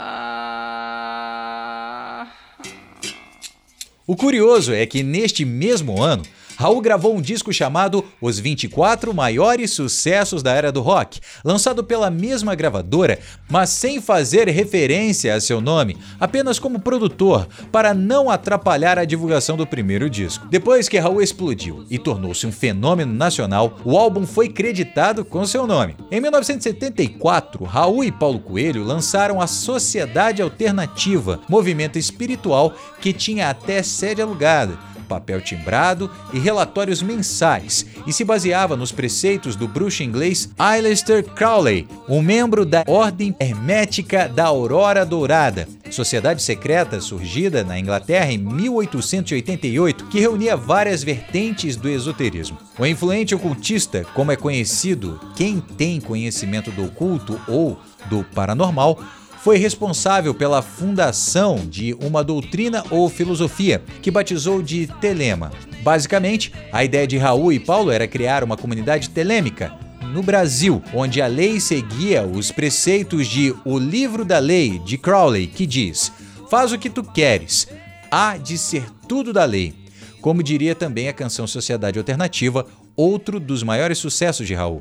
O 4.07 4.15
curioso 4.15 4.73
é 4.73 4.87
que 4.87 5.03
neste 5.03 5.45
mesmo 5.45 6.01
ano, 6.01 6.23
Raul 6.57 6.81
gravou 6.81 7.15
um 7.15 7.21
disco 7.21 7.53
chamado 7.53 8.03
Os 8.19 8.39
24 8.39 9.13
Maiores 9.13 9.73
Sucessos 9.73 10.43
da 10.43 10.53
Era 10.53 10.73
do 10.73 10.81
Rock, 10.81 11.21
lançado 11.45 11.85
pela 11.85 12.11
mesma 12.11 12.55
gravadora, 12.55 13.19
mas 13.47 13.69
sem 13.69 14.01
fazer 14.01 14.49
referência 14.49 15.35
a 15.35 15.41
seu 15.41 15.61
nome, 15.61 15.99
apenas 16.19 16.59
como 16.59 16.81
produtor, 16.81 17.47
para 17.71 17.93
não 17.93 18.31
atrapalhar 18.31 18.99
a 18.99 19.05
divulgação 19.05 19.55
do 19.55 19.67
primeiro 19.67 20.09
disco. 20.09 20.47
Depois 20.49 20.89
que 20.89 20.99
Raul 20.99 21.21
explodiu 21.21 21.85
e 21.91 21.99
tornou-se 21.99 22.47
um 22.47 22.53
fenômeno 22.53 23.13
nacional, 23.13 23.79
o 23.85 23.99
álbum 23.99 24.27
foi 24.27 24.49
creditado 24.49 25.27
com 25.27 25.45
seu 25.45 25.67
nome. 25.67 25.95
Em 26.11 26.23
1974, 26.23 27.65
Raul 27.65 28.03
e 28.03 28.11
Paulo 28.11 28.41
Coelho 28.41 28.83
lançaram 28.83 29.43
a 29.43 29.47
Sociedade 29.47 30.41
Alternativa, 30.41 31.39
movimento 31.51 31.99
espiritual 31.99 32.75
que 32.99 33.13
tinha 33.13 33.51
até 33.51 33.83
sede 33.83 34.23
alugada 34.23 34.96
papel 35.07 35.41
timbrado 35.41 36.11
e 36.33 36.39
relatórios 36.39 37.03
mensais, 37.03 37.87
e 38.07 38.13
se 38.13 38.25
baseava 38.25 38.77
nos 38.77 38.93
preceitos 38.93 39.57
do 39.57 39.67
bruxo 39.67 40.03
inglês 40.03 40.51
Aleister 40.59 41.25
Crowley, 41.25 41.89
um 42.09 42.21
membro 42.21 42.67
da 42.67 42.85
Ordem 42.87 43.35
Hermética 43.41 44.29
da 44.29 44.47
Aurora 44.47 45.05
Dourada, 45.05 45.69
sociedade 45.91 46.43
secreta 46.43 47.01
surgida 47.01 47.65
na 47.65 47.79
Inglaterra 47.79 48.31
em 48.33 48.39
1888 48.39 50.07
que 50.07 50.21
reunia 50.21 50.57
várias 50.57 51.03
vertentes 51.03 51.77
do 51.77 51.89
esoterismo. 51.89 52.59
O 52.79 52.85
influente 52.85 53.35
ocultista, 53.35 54.05
como 54.15 54.33
é 54.33 54.37
conhecido 54.37 55.21
quem 55.35 55.61
tem 55.61 56.01
conhecimento 56.01 56.71
do 56.71 56.85
oculto 56.85 57.41
ou 57.49 57.79
do 58.09 58.25
paranormal, 58.35 58.99
foi 59.47 59.59
responsável 59.59 60.35
pela 60.35 60.61
fundação 60.61 61.55
de 61.71 61.95
uma 62.01 62.25
doutrina 62.25 62.83
ou 62.91 63.09
filosofia 63.09 63.81
que 64.03 64.11
batizou 64.11 64.61
de 64.61 64.89
Telema. 65.01 65.53
Basicamente, 65.85 66.53
a 66.73 66.83
ideia 66.83 67.07
de 67.07 67.17
Raul 67.17 67.53
e 67.53 67.61
Paulo 67.61 67.93
era 67.93 68.09
criar 68.09 68.43
uma 68.43 68.57
comunidade 68.57 69.09
telêmica 69.11 69.73
no 70.13 70.21
Brasil, 70.21 70.83
onde 70.93 71.23
a 71.23 71.29
lei 71.29 71.61
seguia 71.61 72.27
os 72.27 72.51
preceitos 72.51 73.29
de 73.29 73.55
O 73.65 73.79
Livro 73.79 74.25
da 74.25 74.41
Lei 74.41 74.81
de 74.81 74.99
Crowley, 74.99 75.47
que 75.47 75.65
diz: 75.65 76.11
Faz 76.51 76.73
o 76.73 76.79
que 76.79 76.91
tu 76.91 77.05
queres, 77.05 77.69
há 78.11 78.37
de 78.37 78.59
ser 78.59 78.91
tudo 79.09 79.33
da 79.33 79.45
lei. 79.45 79.73
Como 80.21 80.43
diria 80.43 80.75
também 80.75 81.07
a 81.07 81.13
canção 81.13 81.47
Sociedade 81.47 82.01
Alternativa, 82.01 82.67
outro 82.97 83.39
dos 83.39 83.63
maiores 83.63 83.99
sucessos 83.99 84.45
de 84.45 84.55
Raul. 84.55 84.81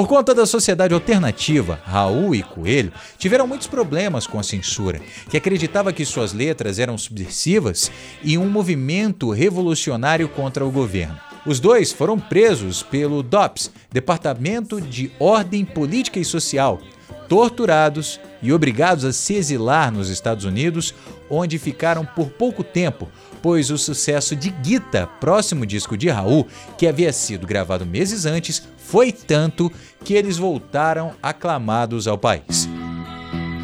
Por 0.00 0.08
conta 0.08 0.34
da 0.34 0.46
sociedade 0.46 0.94
alternativa, 0.94 1.78
Raul 1.84 2.34
e 2.34 2.42
Coelho 2.42 2.90
tiveram 3.18 3.46
muitos 3.46 3.66
problemas 3.66 4.26
com 4.26 4.38
a 4.38 4.42
censura, 4.42 4.98
que 5.28 5.36
acreditava 5.36 5.92
que 5.92 6.06
suas 6.06 6.32
letras 6.32 6.78
eram 6.78 6.96
subversivas 6.96 7.92
e 8.24 8.38
um 8.38 8.48
movimento 8.48 9.30
revolucionário 9.30 10.26
contra 10.26 10.64
o 10.64 10.70
governo. 10.70 11.20
Os 11.44 11.60
dois 11.60 11.92
foram 11.92 12.18
presos 12.18 12.82
pelo 12.82 13.22
DOPS, 13.22 13.70
Departamento 13.92 14.80
de 14.80 15.12
Ordem 15.20 15.66
Política 15.66 16.18
e 16.18 16.24
Social, 16.24 16.80
torturados 17.28 18.18
e 18.42 18.54
obrigados 18.54 19.04
a 19.04 19.12
se 19.12 19.34
exilar 19.34 19.92
nos 19.92 20.08
Estados 20.08 20.46
Unidos, 20.46 20.94
onde 21.28 21.58
ficaram 21.58 22.06
por 22.06 22.30
pouco 22.30 22.64
tempo, 22.64 23.06
pois 23.42 23.70
o 23.70 23.76
sucesso 23.76 24.34
de 24.34 24.52
Gita, 24.62 25.06
próximo 25.20 25.66
disco 25.66 25.96
de 25.96 26.08
Raul, 26.08 26.46
que 26.78 26.86
havia 26.86 27.12
sido 27.12 27.46
gravado 27.46 27.84
meses 27.84 28.24
antes, 28.24 28.62
foi 28.90 29.12
tanto 29.12 29.70
que 30.04 30.14
eles 30.14 30.36
voltaram 30.36 31.12
aclamados 31.22 32.08
ao 32.08 32.18
país. 32.18 32.68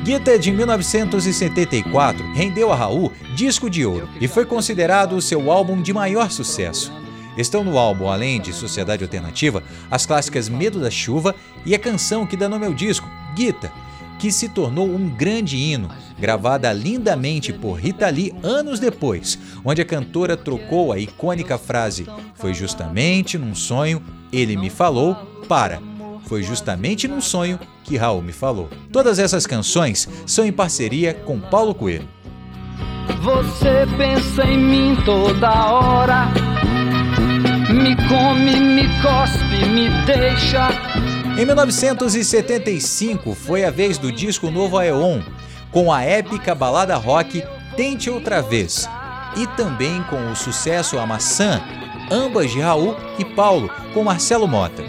Gita 0.04 0.38
de 0.38 0.52
1974 0.52 2.32
rendeu 2.32 2.72
a 2.72 2.76
Raul 2.76 3.12
disco 3.34 3.68
de 3.68 3.84
ouro 3.84 4.08
e 4.20 4.28
foi 4.28 4.46
considerado 4.46 5.16
o 5.16 5.20
seu 5.20 5.50
álbum 5.50 5.82
de 5.82 5.92
maior 5.92 6.30
sucesso. 6.30 6.92
Estão 7.36 7.64
no 7.64 7.76
álbum, 7.76 8.08
além 8.08 8.40
de 8.40 8.52
Sociedade 8.52 9.02
Alternativa, 9.02 9.64
as 9.90 10.06
clássicas 10.06 10.48
Medo 10.48 10.78
da 10.78 10.92
Chuva 10.92 11.34
e 11.64 11.74
a 11.74 11.78
canção 11.78 12.24
que 12.24 12.36
dá 12.36 12.48
nome 12.48 12.64
ao 12.64 12.72
disco, 12.72 13.10
Gita, 13.36 13.72
que 14.20 14.30
se 14.30 14.48
tornou 14.48 14.88
um 14.88 15.08
grande 15.08 15.56
hino, 15.56 15.90
gravada 16.16 16.72
lindamente 16.72 17.52
por 17.52 17.80
Rita 17.80 18.08
Lee 18.08 18.32
anos 18.44 18.78
depois, 18.78 19.36
onde 19.64 19.82
a 19.82 19.84
cantora 19.84 20.36
trocou 20.36 20.92
a 20.92 20.98
icônica 20.98 21.58
frase 21.58 22.06
Foi 22.36 22.54
justamente 22.54 23.36
num 23.36 23.56
sonho 23.56 24.00
ele 24.32 24.56
me 24.56 24.70
falou 24.70 25.14
para 25.48 25.80
Foi 26.26 26.42
justamente 26.42 27.06
num 27.06 27.20
sonho 27.20 27.58
que 27.84 27.96
Raul 27.96 28.20
me 28.20 28.32
falou. 28.32 28.68
Todas 28.92 29.18
essas 29.18 29.46
canções 29.46 30.08
são 30.26 30.44
em 30.44 30.52
parceria 30.52 31.14
com 31.14 31.38
Paulo 31.38 31.74
Coelho. 31.74 32.08
Você 33.22 33.86
pensa 33.96 34.44
em 34.44 34.58
mim 34.58 34.96
toda 35.04 35.70
hora, 35.70 36.26
me 37.72 37.94
come, 38.08 38.56
me 38.60 38.88
cospe, 39.00 39.68
me 39.68 39.88
deixa 40.04 40.68
em 41.38 41.44
1975 41.44 43.34
foi 43.34 43.62
a 43.62 43.70
vez 43.70 43.98
do 43.98 44.10
disco 44.10 44.50
novo 44.50 44.78
Aeon, 44.78 45.20
com 45.70 45.92
a 45.92 46.02
épica 46.02 46.54
balada 46.54 46.96
rock 46.96 47.44
Tente 47.76 48.08
Outra 48.08 48.40
Vez, 48.40 48.88
e 49.36 49.46
também 49.48 50.02
com 50.04 50.32
o 50.32 50.34
sucesso 50.34 50.98
A 50.98 51.06
Maçã, 51.06 51.60
ambas 52.10 52.50
de 52.50 52.60
Raul 52.60 52.96
e 53.18 53.24
Paulo, 53.24 53.70
com 53.92 54.04
Marcelo 54.04 54.46
Mota. 54.46 54.84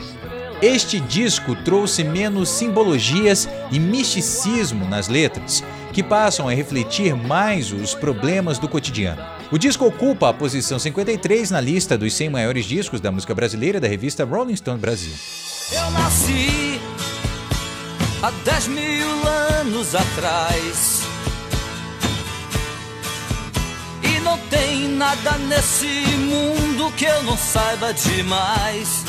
Este 0.61 0.99
disco 0.99 1.55
trouxe 1.55 2.03
menos 2.03 2.49
simbologias 2.49 3.47
e 3.71 3.79
misticismo 3.79 4.87
nas 4.87 5.07
letras, 5.07 5.63
que 5.93 6.01
passam 6.01 6.47
a 6.47 6.53
refletir 6.53 7.15
mais 7.15 7.71
os 7.71 7.93
problemas 7.93 8.57
do 8.57 8.67
cotidiano. 8.67 9.23
O 9.51 9.57
disco 9.57 9.85
ocupa 9.85 10.29
a 10.29 10.33
posição 10.33 10.79
53 10.79 11.51
na 11.51 11.61
lista 11.61 11.97
dos 11.97 12.13
100 12.13 12.29
maiores 12.29 12.65
discos 12.65 12.99
da 12.99 13.11
música 13.11 13.33
brasileira 13.33 13.79
da 13.79 13.87
revista 13.87 14.25
Rolling 14.25 14.55
Stone 14.55 14.79
Brasil. 14.79 15.13
Eu 15.71 15.91
nasci 15.91 16.81
há 18.21 18.31
10 18.31 18.67
mil 18.67 19.27
anos 19.59 19.95
atrás. 19.95 21.06
Não 24.37 24.47
tem 24.49 24.87
nada 24.89 25.37
nesse 25.37 25.87
mundo 26.17 26.91
que 26.95 27.05
eu 27.05 27.23
não 27.23 27.35
saiba 27.35 27.93
demais. 27.93 29.03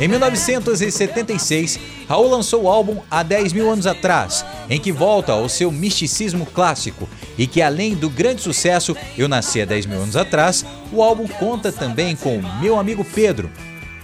Em 0.00 0.08
1976, 0.08 1.78
Raul 2.08 2.28
lançou 2.28 2.64
o 2.64 2.68
álbum 2.68 3.00
Há 3.10 3.22
10 3.22 3.52
mil 3.52 3.70
anos 3.70 3.86
atrás, 3.86 4.44
em 4.68 4.78
que 4.80 4.92
volta 4.92 5.32
ao 5.32 5.48
seu 5.48 5.70
misticismo 5.72 6.46
clássico 6.46 7.08
e 7.38 7.46
que, 7.46 7.62
além 7.62 7.94
do 7.94 8.10
grande 8.10 8.42
sucesso 8.42 8.96
Eu 9.16 9.28
Nasci 9.28 9.60
há 9.60 9.64
10 9.64 9.86
mil 9.86 10.00
anos 10.00 10.16
atrás, 10.16 10.64
o 10.92 11.02
álbum 11.02 11.26
conta 11.26 11.72
também 11.72 12.14
com 12.14 12.40
Meu 12.60 12.78
Amigo 12.78 13.04
Pedro, 13.04 13.50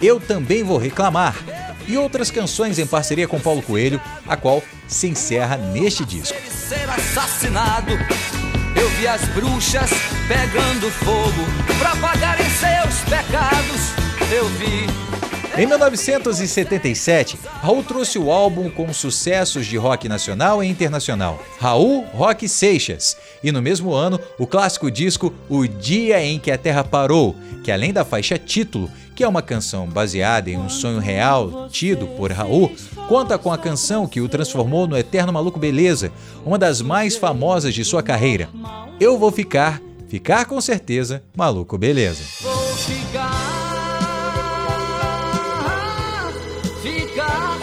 eu 0.01 0.19
Também 0.19 0.63
Vou 0.63 0.79
Reclamar 0.79 1.37
e 1.87 1.97
outras 1.97 2.31
canções 2.31 2.79
em 2.79 2.87
parceria 2.87 3.27
com 3.29 3.41
Paulo 3.41 3.63
Coelho, 3.63 4.01
a 4.27 4.37
qual 4.37 4.63
se 4.87 5.09
encerra 5.09 5.57
neste 5.57 6.05
disco. 6.05 6.37
Eu 8.83 8.91
vi 8.91 9.07
as 9.07 9.23
bruxas 9.27 9.91
pegando 10.27 10.91
fogo 10.91 11.47
para 11.79 11.95
pagarem 12.01 12.45
seus 12.51 12.99
pecados. 13.09 13.93
Eu 14.29 14.45
vi 14.59 14.89
em 15.57 15.67
1977, 15.67 17.39
Raul 17.61 17.83
trouxe 17.83 18.19
o 18.19 18.31
álbum 18.31 18.71
com 18.71 18.93
sucessos 18.93 19.67
de 19.67 19.77
rock 19.77 20.09
nacional 20.09 20.65
e 20.65 20.69
internacional, 20.69 21.43
Raul 21.61 22.07
Rock 22.15 22.49
Seixas, 22.49 23.17
e 23.43 23.53
no 23.53 23.61
mesmo 23.61 23.93
ano, 23.93 24.19
o 24.39 24.47
clássico 24.47 24.91
disco 24.91 25.33
O 25.49 25.67
Dia 25.67 26.23
em 26.25 26.39
que 26.39 26.51
a 26.51 26.57
Terra 26.57 26.83
Parou, 26.83 27.37
que 27.63 27.71
além 27.71 27.93
da 27.93 28.05
faixa 28.05 28.39
título, 28.39 28.91
que 29.15 29.23
é 29.23 29.29
uma 29.29 29.43
canção 29.43 29.87
baseada 29.87 30.51
em 30.51 30.57
um 30.57 30.71
sonho 30.71 30.99
real 30.99 31.69
tido 31.69 32.07
por 32.17 32.33
Raul, 32.33 32.75
conta 33.07 33.37
com 33.37 33.53
a 33.53 33.59
canção 33.59 34.07
que 34.07 34.23
o 34.23 34.29
transformou 34.29 34.87
no 34.87 34.97
eterno 34.97 35.33
maluco 35.33 35.59
beleza, 35.59 36.11
uma 36.47 36.59
das 36.59 36.81
mais 36.81 37.17
famosas 37.17 37.75
de 37.75 37.85
sua 37.85 38.03
carreira. 38.03 38.49
Eu 38.99 39.19
vou 39.19 39.31
ficar, 39.31 39.83
ficar 40.09 40.47
com 40.47 40.61
certeza, 40.61 41.23
maluco 41.37 41.77
beleza. 41.77 42.23
Vou 42.41 42.75
ficar 42.77 43.32
God. 47.15 47.62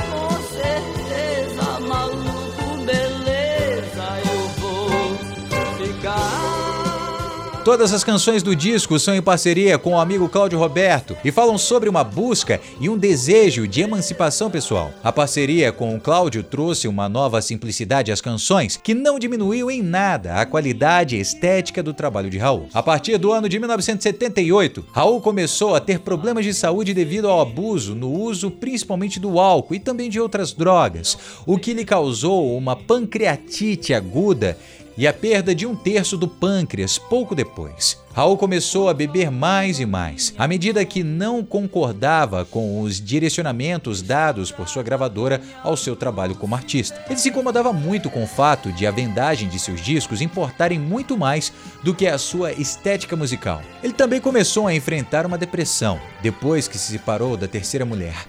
Todas 7.70 7.94
as 7.94 8.04
canções 8.04 8.42
do 8.42 8.56
disco 8.56 8.98
são 8.98 9.14
em 9.14 9.22
parceria 9.22 9.78
com 9.78 9.92
o 9.92 10.00
amigo 10.00 10.28
Cláudio 10.28 10.58
Roberto 10.58 11.16
e 11.24 11.32
falam 11.32 11.56
sobre 11.56 11.88
uma 11.88 12.04
busca 12.04 12.60
e 12.82 12.90
um 12.90 12.98
desejo 12.98 13.68
de 13.68 13.82
emancipação 13.82 14.50
pessoal. 14.50 14.92
A 15.04 15.12
parceria 15.12 15.72
com 15.72 15.96
o 15.96 16.00
Cláudio 16.00 16.42
trouxe 16.42 16.88
uma 16.88 17.08
nova 17.08 17.40
simplicidade 17.44 18.12
às 18.12 18.22
canções 18.22 18.76
que 18.76 18.96
não 18.96 19.20
diminuiu 19.20 19.70
em 19.70 19.84
nada 19.84 20.38
a 20.38 20.48
qualidade 20.48 21.16
estética 21.20 21.84
do 21.84 21.94
trabalho 21.94 22.28
de 22.28 22.40
Raul. 22.40 22.68
A 22.74 22.82
partir 22.82 23.20
do 23.20 23.32
ano 23.32 23.48
de 23.48 23.60
1978, 23.60 24.88
Raul 24.92 25.22
começou 25.22 25.76
a 25.76 25.80
ter 25.80 26.00
problemas 26.00 26.46
de 26.46 26.56
saúde 26.56 26.92
devido 26.92 27.30
ao 27.30 27.40
abuso 27.40 27.94
no 27.94 28.12
uso 28.12 28.50
principalmente 28.50 29.20
do 29.20 29.40
álcool 29.40 29.76
e 29.76 29.80
também 29.80 30.10
de 30.10 30.20
outras 30.20 30.54
drogas, 30.54 31.16
o 31.46 31.56
que 31.56 31.76
lhe 31.76 31.86
causou 31.86 32.58
uma 32.58 32.76
pancreatite 32.76 33.94
aguda 33.94 34.58
e 35.00 35.08
a 35.08 35.14
perda 35.14 35.56
de 35.56 35.66
um 35.66 35.74
terço 35.74 36.18
do 36.18 36.28
pâncreas 36.28 36.98
pouco 36.98 37.34
depois. 37.34 37.98
Raul 38.14 38.36
começou 38.36 38.90
a 38.90 38.94
beber 38.94 39.32
mais 39.32 39.80
e 39.80 39.86
mais, 39.86 40.34
à 40.38 40.46
medida 40.46 40.84
que 40.84 41.04
não 41.04 41.42
concordava 41.42 42.44
com 42.44 42.82
os 42.82 43.00
direcionamentos 43.00 44.02
dados 44.02 44.52
por 44.52 44.68
sua 44.68 44.84
gravadora 44.84 45.40
ao 45.64 45.78
seu 45.78 45.96
trabalho 45.96 46.36
como 46.36 46.54
artista. 46.54 47.02
Ele 47.10 47.18
se 47.18 47.30
incomodava 47.30 47.72
muito 47.72 48.10
com 48.10 48.26
o 48.26 48.28
fato 48.28 48.74
de 48.74 48.86
a 48.86 48.92
vendagem 48.92 49.48
de 49.48 49.58
seus 49.58 49.80
discos 49.80 50.22
importarem 50.22 50.78
muito 50.78 51.18
mais 51.18 51.54
do 51.82 51.96
que 51.96 52.06
a 52.06 52.18
sua 52.18 52.52
estética 52.52 53.16
musical. 53.16 53.62
Ele 53.82 53.94
também 53.94 54.20
começou 54.20 54.68
a 54.68 54.76
enfrentar 54.76 55.26
uma 55.26 55.38
depressão 55.38 55.98
depois 56.22 56.68
que 56.68 56.78
se 56.78 56.92
separou 56.92 57.38
da 57.38 57.48
terceira 57.48 57.86
mulher. 57.86 58.28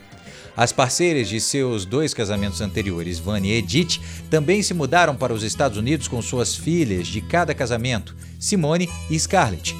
As 0.57 0.73
parceiras 0.73 1.29
de 1.29 1.41
seus 1.41 1.85
dois 1.85 2.13
casamentos 2.13 2.61
anteriores, 2.61 3.19
Vânia 3.19 3.55
e 3.55 3.59
Edith, 3.59 4.01
também 4.29 4.63
se 4.63 4.75
mudaram 4.75 5.15
para 5.15 5.33
os 5.33 5.43
Estados 5.43 5.79
Unidos 5.79 6.09
com 6.09 6.21
suas 6.21 6.55
filhas 6.55 7.07
de 7.07 7.21
cada 7.21 7.55
casamento, 7.55 8.15
Simone 8.39 8.89
e 9.09 9.19
Scarlett. 9.19 9.75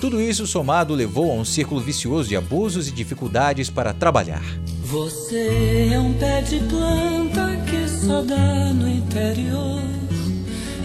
Tudo 0.00 0.20
isso 0.20 0.46
somado 0.46 0.94
levou 0.94 1.30
a 1.30 1.34
um 1.34 1.44
círculo 1.44 1.80
vicioso 1.80 2.28
de 2.28 2.34
abusos 2.34 2.88
e 2.88 2.90
dificuldades 2.90 3.68
para 3.68 3.92
trabalhar. 3.92 4.42
Você 4.84 5.90
é 5.92 6.00
um 6.00 6.14
pé 6.14 6.40
de 6.40 6.58
planta 6.60 7.56
que 7.68 7.86
só 7.86 8.22
dá 8.22 8.72
no 8.72 8.88
interior, 8.88 9.82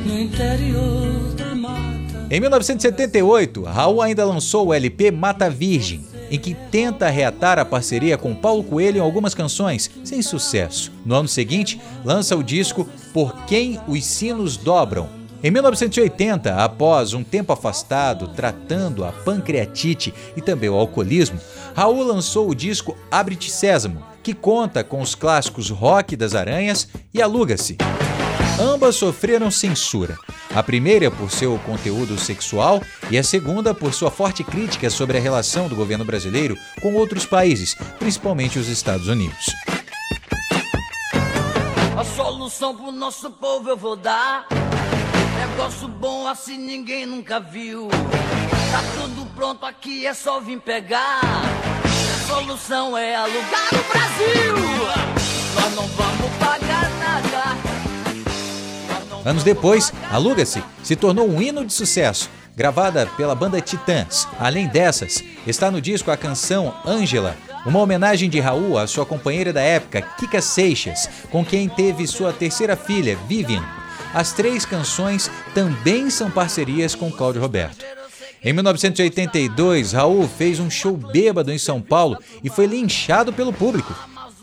no 0.05 0.19
interior 0.19 1.33
da 1.37 1.55
mata. 1.55 2.27
Em 2.29 2.41
1978, 2.41 3.63
Raul 3.63 4.01
ainda 4.01 4.25
lançou 4.25 4.67
o 4.67 4.73
LP 4.73 5.11
Mata 5.11 5.49
Virgem, 5.49 6.05
em 6.35 6.39
que 6.39 6.53
tenta 6.53 7.09
reatar 7.09 7.57
a 7.57 7.65
parceria 7.65 8.17
com 8.17 8.35
Paulo 8.35 8.63
Coelho 8.63 8.97
em 8.97 9.01
algumas 9.01 9.33
canções, 9.33 9.89
sem 10.03 10.21
sucesso. 10.21 10.91
No 11.05 11.15
ano 11.15 11.27
seguinte, 11.27 11.79
lança 12.03 12.35
o 12.35 12.43
disco 12.43 12.87
Por 13.13 13.45
Quem 13.45 13.79
os 13.87 14.05
Sinos 14.05 14.57
Dobram. 14.57 15.07
Em 15.41 15.51
1980, 15.51 16.55
após 16.55 17.13
um 17.13 17.23
tempo 17.23 17.53
afastado 17.53 18.27
tratando 18.29 19.05
a 19.05 19.11
pancreatite 19.11 20.13
e 20.35 20.41
também 20.41 20.69
o 20.69 20.75
alcoolismo, 20.75 21.39
Raul 21.73 22.03
lançou 22.03 22.49
o 22.49 22.55
disco 22.55 22.97
Abre-te 23.09 23.51
Sésamo, 23.51 24.03
que 24.21 24.33
conta 24.33 24.83
com 24.83 25.01
os 25.01 25.15
clássicos 25.15 25.69
Rock 25.69 26.15
das 26.15 26.35
Aranhas 26.35 26.87
e 27.13 27.21
Aluga-se. 27.21 27.77
Ambas 28.59 28.95
sofreram 28.95 29.51
censura. 29.51 30.17
A 30.53 30.63
primeira 30.63 31.11
por 31.11 31.29
seu 31.29 31.59
conteúdo 31.59 32.17
sexual 32.17 32.81
e 33.11 33.17
a 33.17 33.23
segunda 33.23 33.73
por 33.73 33.93
sua 33.93 34.09
forte 34.09 34.43
crítica 34.43 34.89
sobre 34.89 35.17
a 35.17 35.21
relação 35.21 35.67
do 35.67 35.75
governo 35.75 36.05
brasileiro 36.05 36.57
com 36.81 36.93
outros 36.93 37.25
países, 37.25 37.75
principalmente 37.99 38.57
os 38.57 38.69
Estados 38.69 39.07
Unidos. 39.07 39.47
A 41.97 42.03
solução 42.03 42.75
pro 42.75 42.91
nosso 42.91 43.29
povo 43.31 43.69
eu 43.69 43.77
vou 43.77 43.95
dar. 43.95 44.47
Negócio 45.37 45.87
bom 45.87 46.27
assim 46.27 46.57
ninguém 46.57 47.05
nunca 47.05 47.39
viu. 47.39 47.89
Tá 48.71 48.83
tudo 48.99 49.25
pronto 49.35 49.65
aqui, 49.65 50.05
é 50.05 50.13
só 50.13 50.39
vir 50.39 50.59
pegar. 50.59 51.21
A 51.23 52.27
solução 52.27 52.97
é 52.97 53.15
alugar 53.15 53.69
o 53.73 53.83
Brasil. 53.91 54.55
Nós 55.55 55.75
não 55.75 55.87
vamos 55.87 56.14
Anos 59.25 59.43
depois, 59.43 59.91
Aluga-se 60.11 60.63
se 60.83 60.95
tornou 60.95 61.27
um 61.27 61.41
hino 61.41 61.65
de 61.65 61.73
sucesso, 61.73 62.29
gravada 62.55 63.07
pela 63.17 63.33
banda 63.33 63.59
Titãs. 63.59 64.27
Além 64.39 64.67
dessas, 64.67 65.23
está 65.47 65.71
no 65.71 65.81
disco 65.81 66.11
a 66.11 66.15
canção 66.15 66.75
Ângela, 66.85 67.35
uma 67.65 67.79
homenagem 67.79 68.29
de 68.29 68.39
Raul 68.39 68.77
à 68.77 68.85
sua 68.85 69.03
companheira 69.03 69.51
da 69.51 69.61
época, 69.61 70.01
Kika 70.01 70.39
Seixas, 70.41 71.09
com 71.31 71.43
quem 71.43 71.67
teve 71.67 72.05
sua 72.05 72.31
terceira 72.31 72.75
filha, 72.75 73.17
Vivian. 73.27 73.63
As 74.13 74.31
três 74.31 74.63
canções 74.63 75.29
também 75.55 76.11
são 76.11 76.29
parcerias 76.29 76.93
com 76.93 77.11
Cláudio 77.11 77.41
Roberto. 77.41 77.83
Em 78.43 78.53
1982, 78.53 79.93
Raul 79.93 80.27
fez 80.27 80.59
um 80.59 80.69
show 80.69 80.95
bêbado 80.95 81.51
em 81.51 81.57
São 81.57 81.81
Paulo 81.81 82.15
e 82.43 82.49
foi 82.49 82.67
linchado 82.67 83.33
pelo 83.33 83.51
público, 83.51 83.93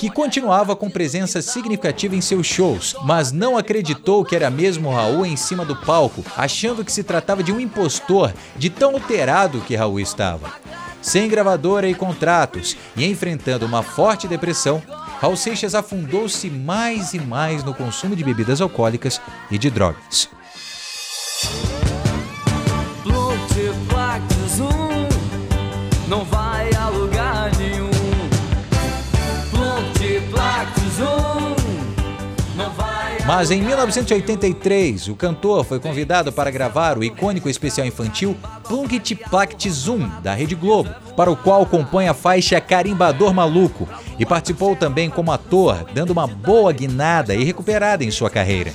que 0.03 0.11
continuava 0.11 0.75
com 0.75 0.91
presença 0.91 1.41
significativa 1.41 2.17
em 2.17 2.21
seus 2.21 2.45
shows, 2.45 2.97
mas 3.05 3.31
não 3.31 3.57
acreditou 3.57 4.25
que 4.25 4.35
era 4.35 4.51
mesmo 4.51 4.91
Raul 4.91 5.25
em 5.25 5.37
cima 5.37 5.65
do 5.65 5.77
palco, 5.77 6.25
achando 6.37 6.85
que 6.85 6.91
se 6.91 7.05
tratava 7.05 7.41
de 7.41 7.53
um 7.53 7.61
impostor 7.61 8.35
de 8.57 8.69
tão 8.69 8.95
alterado 8.95 9.61
que 9.61 9.77
Raul 9.77 10.01
estava. 10.01 10.55
Sem 11.01 11.29
gravadora 11.29 11.89
e 11.89 11.95
contratos 11.95 12.77
e 12.97 13.07
enfrentando 13.07 13.65
uma 13.65 13.85
forte 13.85 14.27
depressão, 14.27 14.83
Raul 15.21 15.37
Seixas 15.37 15.73
afundou-se 15.73 16.51
mais 16.51 17.15
e 17.15 17.21
mais 17.21 17.63
no 17.63 17.73
consumo 17.73 18.17
de 18.17 18.25
bebidas 18.25 18.61
alcoólicas 18.61 19.21
e 19.53 19.57
de 19.57 19.71
drogas. 19.71 20.29
Mas 33.35 33.51
em 33.51 33.63
1983, 33.63 35.09
o 35.09 35.17
cantor 35.17 35.65
foi 35.65 35.81
convidado 35.81 36.31
para 36.31 36.51
gravar 36.51 36.99
o 36.99 37.03
icônico 37.03 37.49
especial 37.49 37.87
infantil 37.87 38.37
Plunket 38.69 39.15
Plact 39.31 39.71
Zoom, 39.71 40.07
da 40.23 40.35
Rede 40.35 40.55
Globo, 40.55 40.95
para 41.17 41.31
o 41.31 41.37
qual 41.37 41.65
compõe 41.65 42.09
a 42.09 42.13
faixa 42.13 42.61
Carimbador 42.61 43.33
Maluco, 43.33 43.89
e 44.19 44.27
participou 44.27 44.77
também 44.77 45.09
como 45.09 45.33
ator, 45.33 45.83
dando 45.95 46.11
uma 46.11 46.27
boa 46.27 46.71
guinada 46.75 47.35
e 47.35 47.43
recuperada 47.43 48.05
em 48.05 48.11
sua 48.11 48.29
carreira. 48.29 48.71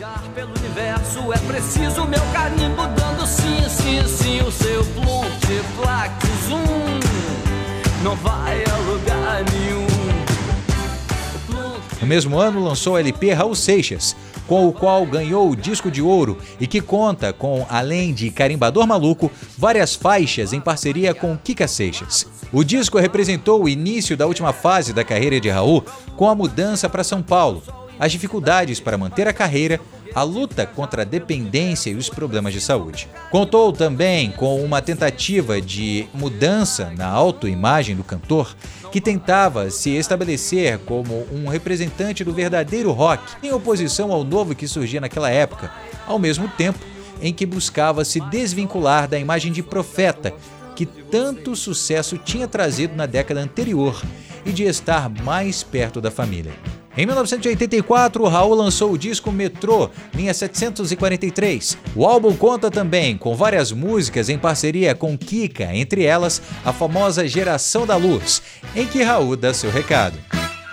No 12.01 12.07
mesmo 12.07 12.39
ano, 12.39 12.63
lançou 12.63 12.93
o 12.93 12.97
LP 12.97 13.33
Raul 13.33 13.53
Seixas, 13.53 14.15
com 14.47 14.67
o 14.67 14.71
qual 14.71 15.05
ganhou 15.05 15.51
o 15.51 15.55
disco 15.55 15.91
de 15.91 16.01
ouro 16.01 16.37
e 16.59 16.65
que 16.65 16.81
conta 16.81 17.33
com, 17.33 17.65
além 17.69 18.13
de 18.13 18.31
Carimbador 18.31 18.87
Maluco, 18.87 19.31
várias 19.57 19.93
faixas 19.93 20.53
em 20.53 20.61
parceria 20.61 21.13
com 21.13 21.37
Kika 21.37 21.67
Seixas. 21.67 22.25
O 22.51 22.63
disco 22.63 22.97
representou 22.97 23.63
o 23.63 23.69
início 23.69 24.15
da 24.15 24.25
última 24.25 24.53
fase 24.53 24.93
da 24.93 25.03
carreira 25.03 25.39
de 25.39 25.49
Raul 25.49 25.83
com 26.15 26.29
a 26.29 26.35
mudança 26.35 26.89
para 26.89 27.03
São 27.03 27.21
Paulo, 27.21 27.61
as 27.99 28.11
dificuldades 28.11 28.79
para 28.79 28.97
manter 28.97 29.27
a 29.27 29.33
carreira, 29.33 29.79
a 30.13 30.23
luta 30.23 30.65
contra 30.65 31.01
a 31.01 31.05
dependência 31.05 31.89
e 31.89 31.95
os 31.95 32.09
problemas 32.09 32.53
de 32.53 32.61
saúde. 32.61 33.07
Contou 33.29 33.71
também 33.71 34.31
com 34.31 34.63
uma 34.63 34.81
tentativa 34.81 35.61
de 35.61 36.07
mudança 36.13 36.91
na 36.97 37.07
autoimagem 37.07 37.95
do 37.95 38.03
cantor, 38.03 38.55
que 38.91 39.01
tentava 39.01 39.69
se 39.69 39.91
estabelecer 39.91 40.79
como 40.79 41.27
um 41.31 41.47
representante 41.47 42.23
do 42.23 42.33
verdadeiro 42.33 42.91
rock, 42.91 43.23
em 43.43 43.51
oposição 43.51 44.11
ao 44.11 44.23
novo 44.23 44.55
que 44.55 44.67
surgia 44.67 45.01
naquela 45.01 45.29
época, 45.29 45.71
ao 46.07 46.17
mesmo 46.17 46.47
tempo 46.47 46.79
em 47.21 47.33
que 47.33 47.45
buscava 47.45 48.05
se 48.05 48.19
desvincular 48.19 49.07
da 49.07 49.19
imagem 49.19 49.51
de 49.51 49.63
profeta 49.63 50.33
que 50.75 50.85
tanto 50.85 51.55
sucesso 51.55 52.17
tinha 52.17 52.47
trazido 52.47 52.95
na 52.95 53.07
década 53.07 53.41
anterior 53.41 53.99
e 54.45 54.51
de 54.51 54.63
estar 54.63 55.09
mais 55.09 55.63
perto 55.63 55.99
da 55.99 56.11
família. 56.11 56.53
Em 56.97 57.05
1984, 57.05 58.27
Raul 58.27 58.55
lançou 58.55 58.91
o 58.91 58.97
disco 58.97 59.31
Metrô, 59.31 59.91
linha 60.15 60.33
743. 60.33 61.77
O 61.95 62.03
álbum 62.07 62.35
conta 62.35 62.71
também 62.71 63.15
com 63.15 63.35
várias 63.35 63.71
músicas 63.71 64.29
em 64.29 64.37
parceria 64.39 64.95
com 64.95 65.15
Kika, 65.15 65.75
entre 65.75 66.03
elas 66.03 66.41
a 66.65 66.73
famosa 66.73 67.27
Geração 67.27 67.85
da 67.85 67.95
Luz, 67.95 68.41
em 68.75 68.87
que 68.87 69.03
Raul 69.03 69.37
dá 69.37 69.53
seu 69.53 69.69
recado. 69.69 70.17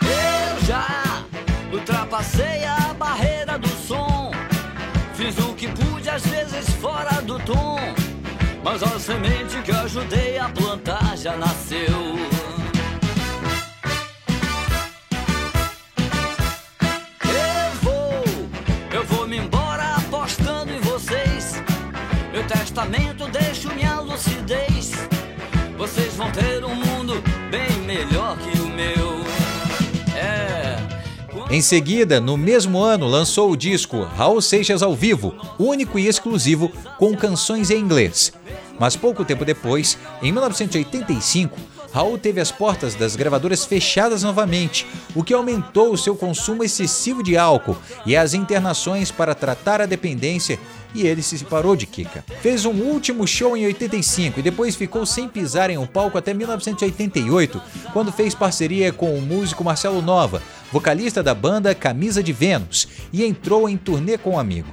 Eu 0.00 0.66
já 0.66 1.26
ultrapassei 1.70 2.64
a 2.64 2.94
barreira 2.94 3.58
do 3.58 3.68
som. 3.68 4.30
Fiz 5.12 5.36
o 5.38 5.52
que 5.52 5.68
pude, 5.68 6.08
às 6.08 6.26
vezes 6.26 6.70
fora 6.80 7.20
do 7.20 7.38
tom. 7.40 7.76
Mas 8.64 8.82
a 8.82 8.98
semente 8.98 9.60
que 9.62 9.70
ajudei 9.70 10.38
a 10.38 10.48
plantar 10.48 11.18
já 11.18 11.36
nasceu. 11.36 12.33
Lucidez. 24.14 24.92
Vocês 25.76 26.14
vão 26.14 26.30
ter 26.30 26.64
um 26.64 26.74
mundo 26.74 27.20
bem 27.50 27.76
melhor 27.84 28.38
que 28.38 28.60
o 28.60 28.68
meu. 28.68 29.24
É. 30.16 30.76
Em 31.50 31.60
seguida, 31.60 32.20
no 32.20 32.36
mesmo 32.36 32.80
ano, 32.80 33.08
lançou 33.08 33.50
o 33.50 33.56
disco 33.56 34.04
Raul 34.04 34.40
Seixas 34.40 34.84
ao 34.84 34.94
vivo, 34.94 35.34
único 35.58 35.98
e 35.98 36.06
exclusivo 36.06 36.70
com 36.96 37.16
canções 37.16 37.70
em 37.70 37.80
inglês. 37.80 38.32
Mas 38.78 38.94
pouco 38.94 39.24
tempo 39.24 39.44
depois, 39.44 39.98
em 40.22 40.30
1985, 40.30 41.58
Raul 41.94 42.18
teve 42.18 42.40
as 42.40 42.50
portas 42.50 42.96
das 42.96 43.14
gravadoras 43.14 43.64
fechadas 43.64 44.24
novamente, 44.24 44.84
o 45.14 45.22
que 45.22 45.32
aumentou 45.32 45.92
o 45.92 45.96
seu 45.96 46.16
consumo 46.16 46.64
excessivo 46.64 47.22
de 47.22 47.36
álcool 47.36 47.76
e 48.04 48.16
as 48.16 48.34
internações 48.34 49.12
para 49.12 49.32
tratar 49.32 49.80
a 49.80 49.86
dependência 49.86 50.58
e 50.92 51.06
ele 51.06 51.22
se 51.22 51.38
separou 51.38 51.76
de 51.76 51.86
Kika. 51.86 52.24
Fez 52.42 52.64
um 52.64 52.72
último 52.72 53.24
show 53.28 53.56
em 53.56 53.66
85 53.66 54.40
e 54.40 54.42
depois 54.42 54.74
ficou 54.74 55.06
sem 55.06 55.28
pisar 55.28 55.70
em 55.70 55.78
um 55.78 55.86
palco 55.86 56.18
até 56.18 56.34
1988, 56.34 57.62
quando 57.92 58.10
fez 58.10 58.34
parceria 58.34 58.92
com 58.92 59.16
o 59.16 59.22
músico 59.22 59.62
Marcelo 59.62 60.02
Nova, 60.02 60.42
vocalista 60.72 61.22
da 61.22 61.32
banda 61.32 61.76
Camisa 61.76 62.24
de 62.24 62.32
Vênus, 62.32 62.88
e 63.12 63.24
entrou 63.24 63.68
em 63.68 63.76
turnê 63.76 64.18
com 64.18 64.30
um 64.30 64.38
amigo. 64.40 64.72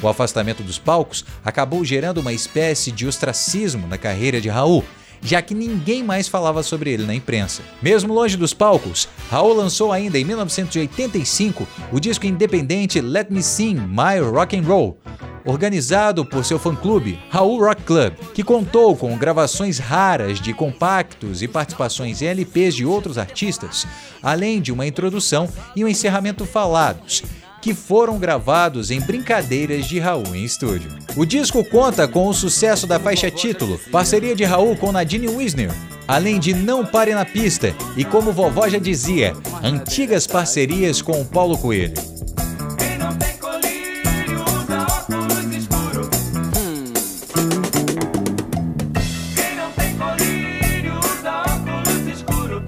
O 0.00 0.08
afastamento 0.08 0.62
dos 0.62 0.78
palcos 0.78 1.22
acabou 1.44 1.84
gerando 1.84 2.22
uma 2.22 2.32
espécie 2.32 2.90
de 2.90 3.06
ostracismo 3.06 3.86
na 3.86 3.98
carreira 3.98 4.40
de 4.40 4.48
Raul, 4.48 4.82
já 5.22 5.40
que 5.40 5.54
ninguém 5.54 6.02
mais 6.02 6.28
falava 6.28 6.62
sobre 6.62 6.90
ele 6.90 7.06
na 7.06 7.14
imprensa. 7.14 7.62
Mesmo 7.80 8.12
longe 8.12 8.36
dos 8.36 8.52
palcos, 8.52 9.08
Raul 9.30 9.54
lançou 9.54 9.92
ainda 9.92 10.18
em 10.18 10.24
1985 10.24 11.66
o 11.92 12.00
disco 12.00 12.26
independente 12.26 13.00
Let 13.00 13.30
Me 13.30 13.42
Sing 13.42 13.76
My 13.76 14.18
Rock 14.20 14.56
and 14.56 14.62
Roll, 14.62 14.98
organizado 15.44 16.24
por 16.24 16.44
seu 16.44 16.58
fã-clube, 16.58 17.18
Raul 17.30 17.60
Rock 17.60 17.82
Club, 17.82 18.14
que 18.34 18.42
contou 18.42 18.96
com 18.96 19.16
gravações 19.16 19.78
raras 19.78 20.40
de 20.40 20.52
compactos 20.52 21.42
e 21.42 21.48
participações 21.48 22.20
em 22.20 22.26
LPs 22.26 22.74
de 22.74 22.84
outros 22.84 23.18
artistas, 23.18 23.86
além 24.22 24.60
de 24.60 24.72
uma 24.72 24.86
introdução 24.86 25.48
e 25.74 25.84
um 25.84 25.88
encerramento 25.88 26.44
falados, 26.44 27.22
que 27.62 27.72
foram 27.72 28.18
gravados 28.18 28.90
em 28.90 29.00
brincadeiras 29.00 29.86
de 29.86 30.00
Raul 30.00 30.34
em 30.34 30.44
estúdio. 30.44 30.90
O 31.16 31.24
disco 31.24 31.64
conta 31.64 32.08
com 32.08 32.26
o 32.26 32.34
sucesso 32.34 32.88
da 32.88 32.98
faixa 32.98 33.30
título, 33.30 33.78
parceria 33.92 34.34
de 34.34 34.42
Raul 34.42 34.76
com 34.76 34.90
Nadine 34.90 35.28
Wisner, 35.28 35.70
além 36.08 36.40
de 36.40 36.52
Não 36.52 36.84
Pare 36.84 37.14
na 37.14 37.24
Pista 37.24 37.72
e, 37.96 38.04
como 38.04 38.32
vovó 38.32 38.68
já 38.68 38.78
dizia, 38.78 39.32
antigas 39.62 40.26
parcerias 40.26 41.00
com 41.00 41.20
o 41.20 41.24
Paulo 41.24 41.56
Coelho. 41.56 41.94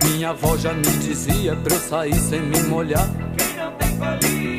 Minha 0.05 0.31
avó 0.31 0.57
já 0.57 0.73
me 0.73 0.83
dizia 0.83 1.57
pra 1.57 1.75
eu 1.75 1.81
sair 1.81 2.15
sem 2.15 2.41
me 2.41 2.63
molhar. 2.63 3.07
Quem 3.37 3.57
não 3.57 3.73
tem 3.73 3.99
colírio. 3.99 4.54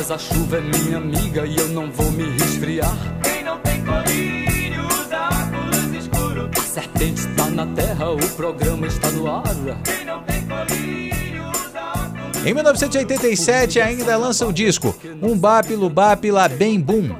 Mas 0.00 0.10
a 0.10 0.16
chuva 0.16 0.56
é 0.56 0.60
minha 0.62 0.96
amiga 0.96 1.44
e 1.44 1.58
eu 1.58 1.68
não 1.68 1.92
vou 1.92 2.10
me 2.12 2.24
resfriar. 2.30 2.96
Quem 3.22 3.44
não 3.44 3.58
tem 3.58 3.84
colírio 3.84 4.86
usa 4.86 5.28
óculos 5.28 5.94
escuros. 5.94 6.48
A 6.58 6.62
serpente 6.62 7.20
está 7.20 7.44
na 7.50 7.66
terra, 7.66 8.10
o 8.10 8.28
programa 8.30 8.86
está 8.86 9.10
no 9.10 9.30
ar. 9.30 9.42
Quem 9.84 10.06
não 10.06 10.22
tem 10.22 10.40
colírio 10.46 11.42
usa 11.50 11.80
óculos 11.80 12.46
Em 12.46 12.54
1987 12.54 13.78
ainda 13.78 14.16
lança 14.16 14.46
o 14.46 14.52
disco 14.54 14.96
Um 15.20 15.36
Bap 15.36 15.70
Lubap 15.74 16.24
Bem 16.56 16.80
Boom, 16.80 17.14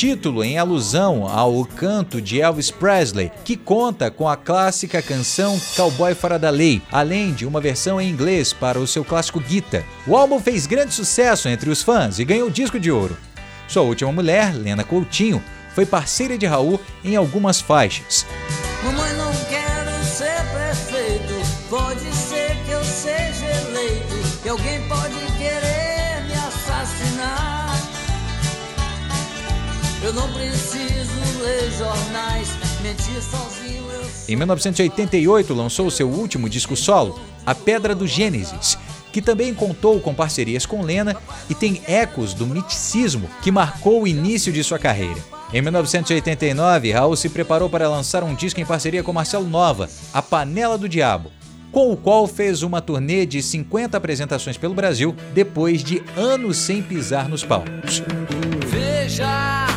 título 0.00 0.42
em 0.42 0.56
alusão 0.56 1.28
ao 1.28 1.62
canto 1.66 2.22
de 2.22 2.40
Elvis 2.40 2.70
Presley, 2.70 3.30
que 3.44 3.54
conta 3.54 4.10
com 4.10 4.26
a 4.26 4.34
clássica 4.34 5.02
canção 5.02 5.60
Cowboy 5.76 6.14
Fora 6.14 6.38
da 6.38 6.48
Lei, 6.48 6.80
além 6.90 7.34
de 7.34 7.44
uma 7.44 7.60
versão 7.60 8.00
em 8.00 8.08
inglês 8.08 8.50
para 8.50 8.78
o 8.78 8.86
seu 8.86 9.04
clássico 9.04 9.38
Guita. 9.38 9.84
O 10.06 10.16
álbum 10.16 10.40
fez 10.40 10.66
grande 10.66 10.94
sucesso 10.94 11.50
entre 11.50 11.68
os 11.68 11.82
fãs 11.82 12.18
e 12.18 12.24
ganhou 12.24 12.48
disco 12.48 12.80
de 12.80 12.90
ouro. 12.90 13.14
Sua 13.68 13.82
última 13.82 14.10
mulher, 14.10 14.54
Lena 14.54 14.84
Coutinho, 14.84 15.44
foi 15.74 15.84
parceira 15.84 16.38
de 16.38 16.46
Raul 16.46 16.80
em 17.04 17.14
algumas 17.14 17.60
faixas. 17.60 18.24
Mamãe, 18.82 19.12
não 19.12 19.32
quero 19.50 20.04
ser. 20.06 20.40
Pode 21.70 22.09
Eu 30.10 30.14
não 30.14 30.32
preciso 30.32 31.40
ler 31.40 31.70
jornais. 31.70 32.48
Mentir 32.82 33.22
sozinho 33.22 33.84
eu. 33.92 34.02
Em 34.28 34.34
1988 34.34 35.54
lançou 35.54 35.88
seu 35.88 36.08
último 36.08 36.48
disco 36.48 36.74
solo, 36.74 37.20
A 37.46 37.54
Pedra 37.54 37.94
do 37.94 38.08
Gênesis, 38.08 38.76
que 39.12 39.22
também 39.22 39.54
contou 39.54 40.00
com 40.00 40.12
parcerias 40.12 40.66
com 40.66 40.82
Lena 40.82 41.16
e 41.48 41.54
tem 41.54 41.80
ecos 41.86 42.34
do 42.34 42.44
miticismo 42.44 43.30
que 43.40 43.52
marcou 43.52 44.02
o 44.02 44.08
início 44.08 44.52
de 44.52 44.64
sua 44.64 44.80
carreira. 44.80 45.20
Em 45.52 45.62
1989, 45.62 46.90
Raul 46.90 47.14
se 47.14 47.28
preparou 47.28 47.70
para 47.70 47.88
lançar 47.88 48.24
um 48.24 48.34
disco 48.34 48.60
em 48.60 48.66
parceria 48.66 49.04
com 49.04 49.12
Marcelo 49.12 49.48
Nova, 49.48 49.88
A 50.12 50.20
Panela 50.20 50.76
do 50.76 50.88
Diabo, 50.88 51.30
com 51.70 51.92
o 51.92 51.96
qual 51.96 52.26
fez 52.26 52.64
uma 52.64 52.80
turnê 52.80 53.24
de 53.24 53.40
50 53.40 53.96
apresentações 53.96 54.56
pelo 54.56 54.74
Brasil 54.74 55.14
depois 55.32 55.84
de 55.84 56.02
anos 56.16 56.56
sem 56.56 56.82
pisar 56.82 57.28
nos 57.28 57.44
palcos. 57.44 58.02
Veja, 58.66 59.69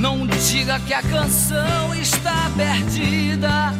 não 0.00 0.26
diga 0.26 0.80
que 0.80 0.94
a 0.94 1.02
canção 1.02 1.94
está 1.94 2.50
perdida. 2.56 3.74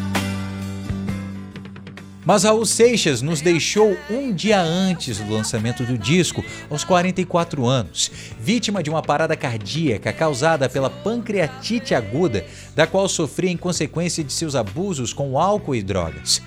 Mas 2.27 2.45
Raul 2.45 2.67
Seixas 2.67 3.23
nos 3.23 3.41
deixou 3.41 3.97
um 4.11 4.31
dia 4.31 4.61
antes 4.61 5.19
do 5.19 5.33
lançamento 5.33 5.83
do 5.83 5.97
disco, 5.97 6.45
aos 6.69 6.85
44 6.85 7.67
anos, 7.67 8.13
vítima 8.39 8.83
de 8.83 8.91
uma 8.91 9.01
parada 9.01 9.35
cardíaca 9.35 10.13
causada 10.13 10.69
pela 10.69 10.91
pancreatite 10.91 11.95
aguda, 11.95 12.45
da 12.77 12.87
qual 12.87 13.09
sofria 13.09 13.51
em 13.51 13.57
consequência 13.57 14.23
de 14.23 14.33
seus 14.35 14.55
abusos 14.55 15.15
com 15.15 15.39
álcool 15.39 15.75
e 15.75 15.83
drogas. 15.83 16.43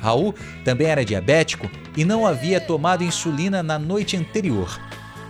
Raul 0.00 0.34
também 0.64 0.86
era 0.86 1.04
diabético 1.04 1.70
e 1.94 2.06
não 2.06 2.26
havia 2.26 2.58
tomado 2.58 3.04
insulina 3.04 3.62
na 3.62 3.78
noite 3.78 4.16
anterior. 4.16 4.80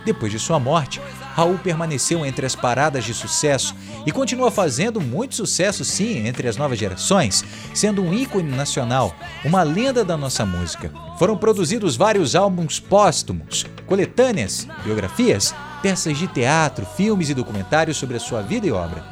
Depois 0.03 0.31
de 0.31 0.39
sua 0.39 0.59
morte, 0.59 0.99
Raul 1.35 1.57
permaneceu 1.59 2.25
entre 2.25 2.45
as 2.45 2.55
paradas 2.55 3.03
de 3.03 3.13
sucesso 3.13 3.75
e 4.05 4.11
continua 4.11 4.49
fazendo 4.49 4.99
muito 4.99 5.35
sucesso 5.35 5.85
sim 5.85 6.27
entre 6.27 6.47
as 6.47 6.57
novas 6.57 6.79
gerações, 6.79 7.45
sendo 7.73 8.03
um 8.03 8.13
ícone 8.13 8.51
nacional, 8.51 9.15
uma 9.45 9.63
lenda 9.63 10.03
da 10.03 10.17
nossa 10.17 10.45
música. 10.45 10.91
Foram 11.17 11.37
produzidos 11.37 11.95
vários 11.95 12.35
álbuns 12.35 12.79
póstumos, 12.79 13.65
coletâneas, 13.85 14.67
biografias, 14.83 15.53
peças 15.81 16.17
de 16.17 16.27
teatro, 16.27 16.85
filmes 16.85 17.29
e 17.29 17.33
documentários 17.33 17.97
sobre 17.97 18.17
a 18.17 18.19
sua 18.19 18.41
vida 18.41 18.67
e 18.67 18.71
obra. 18.71 19.03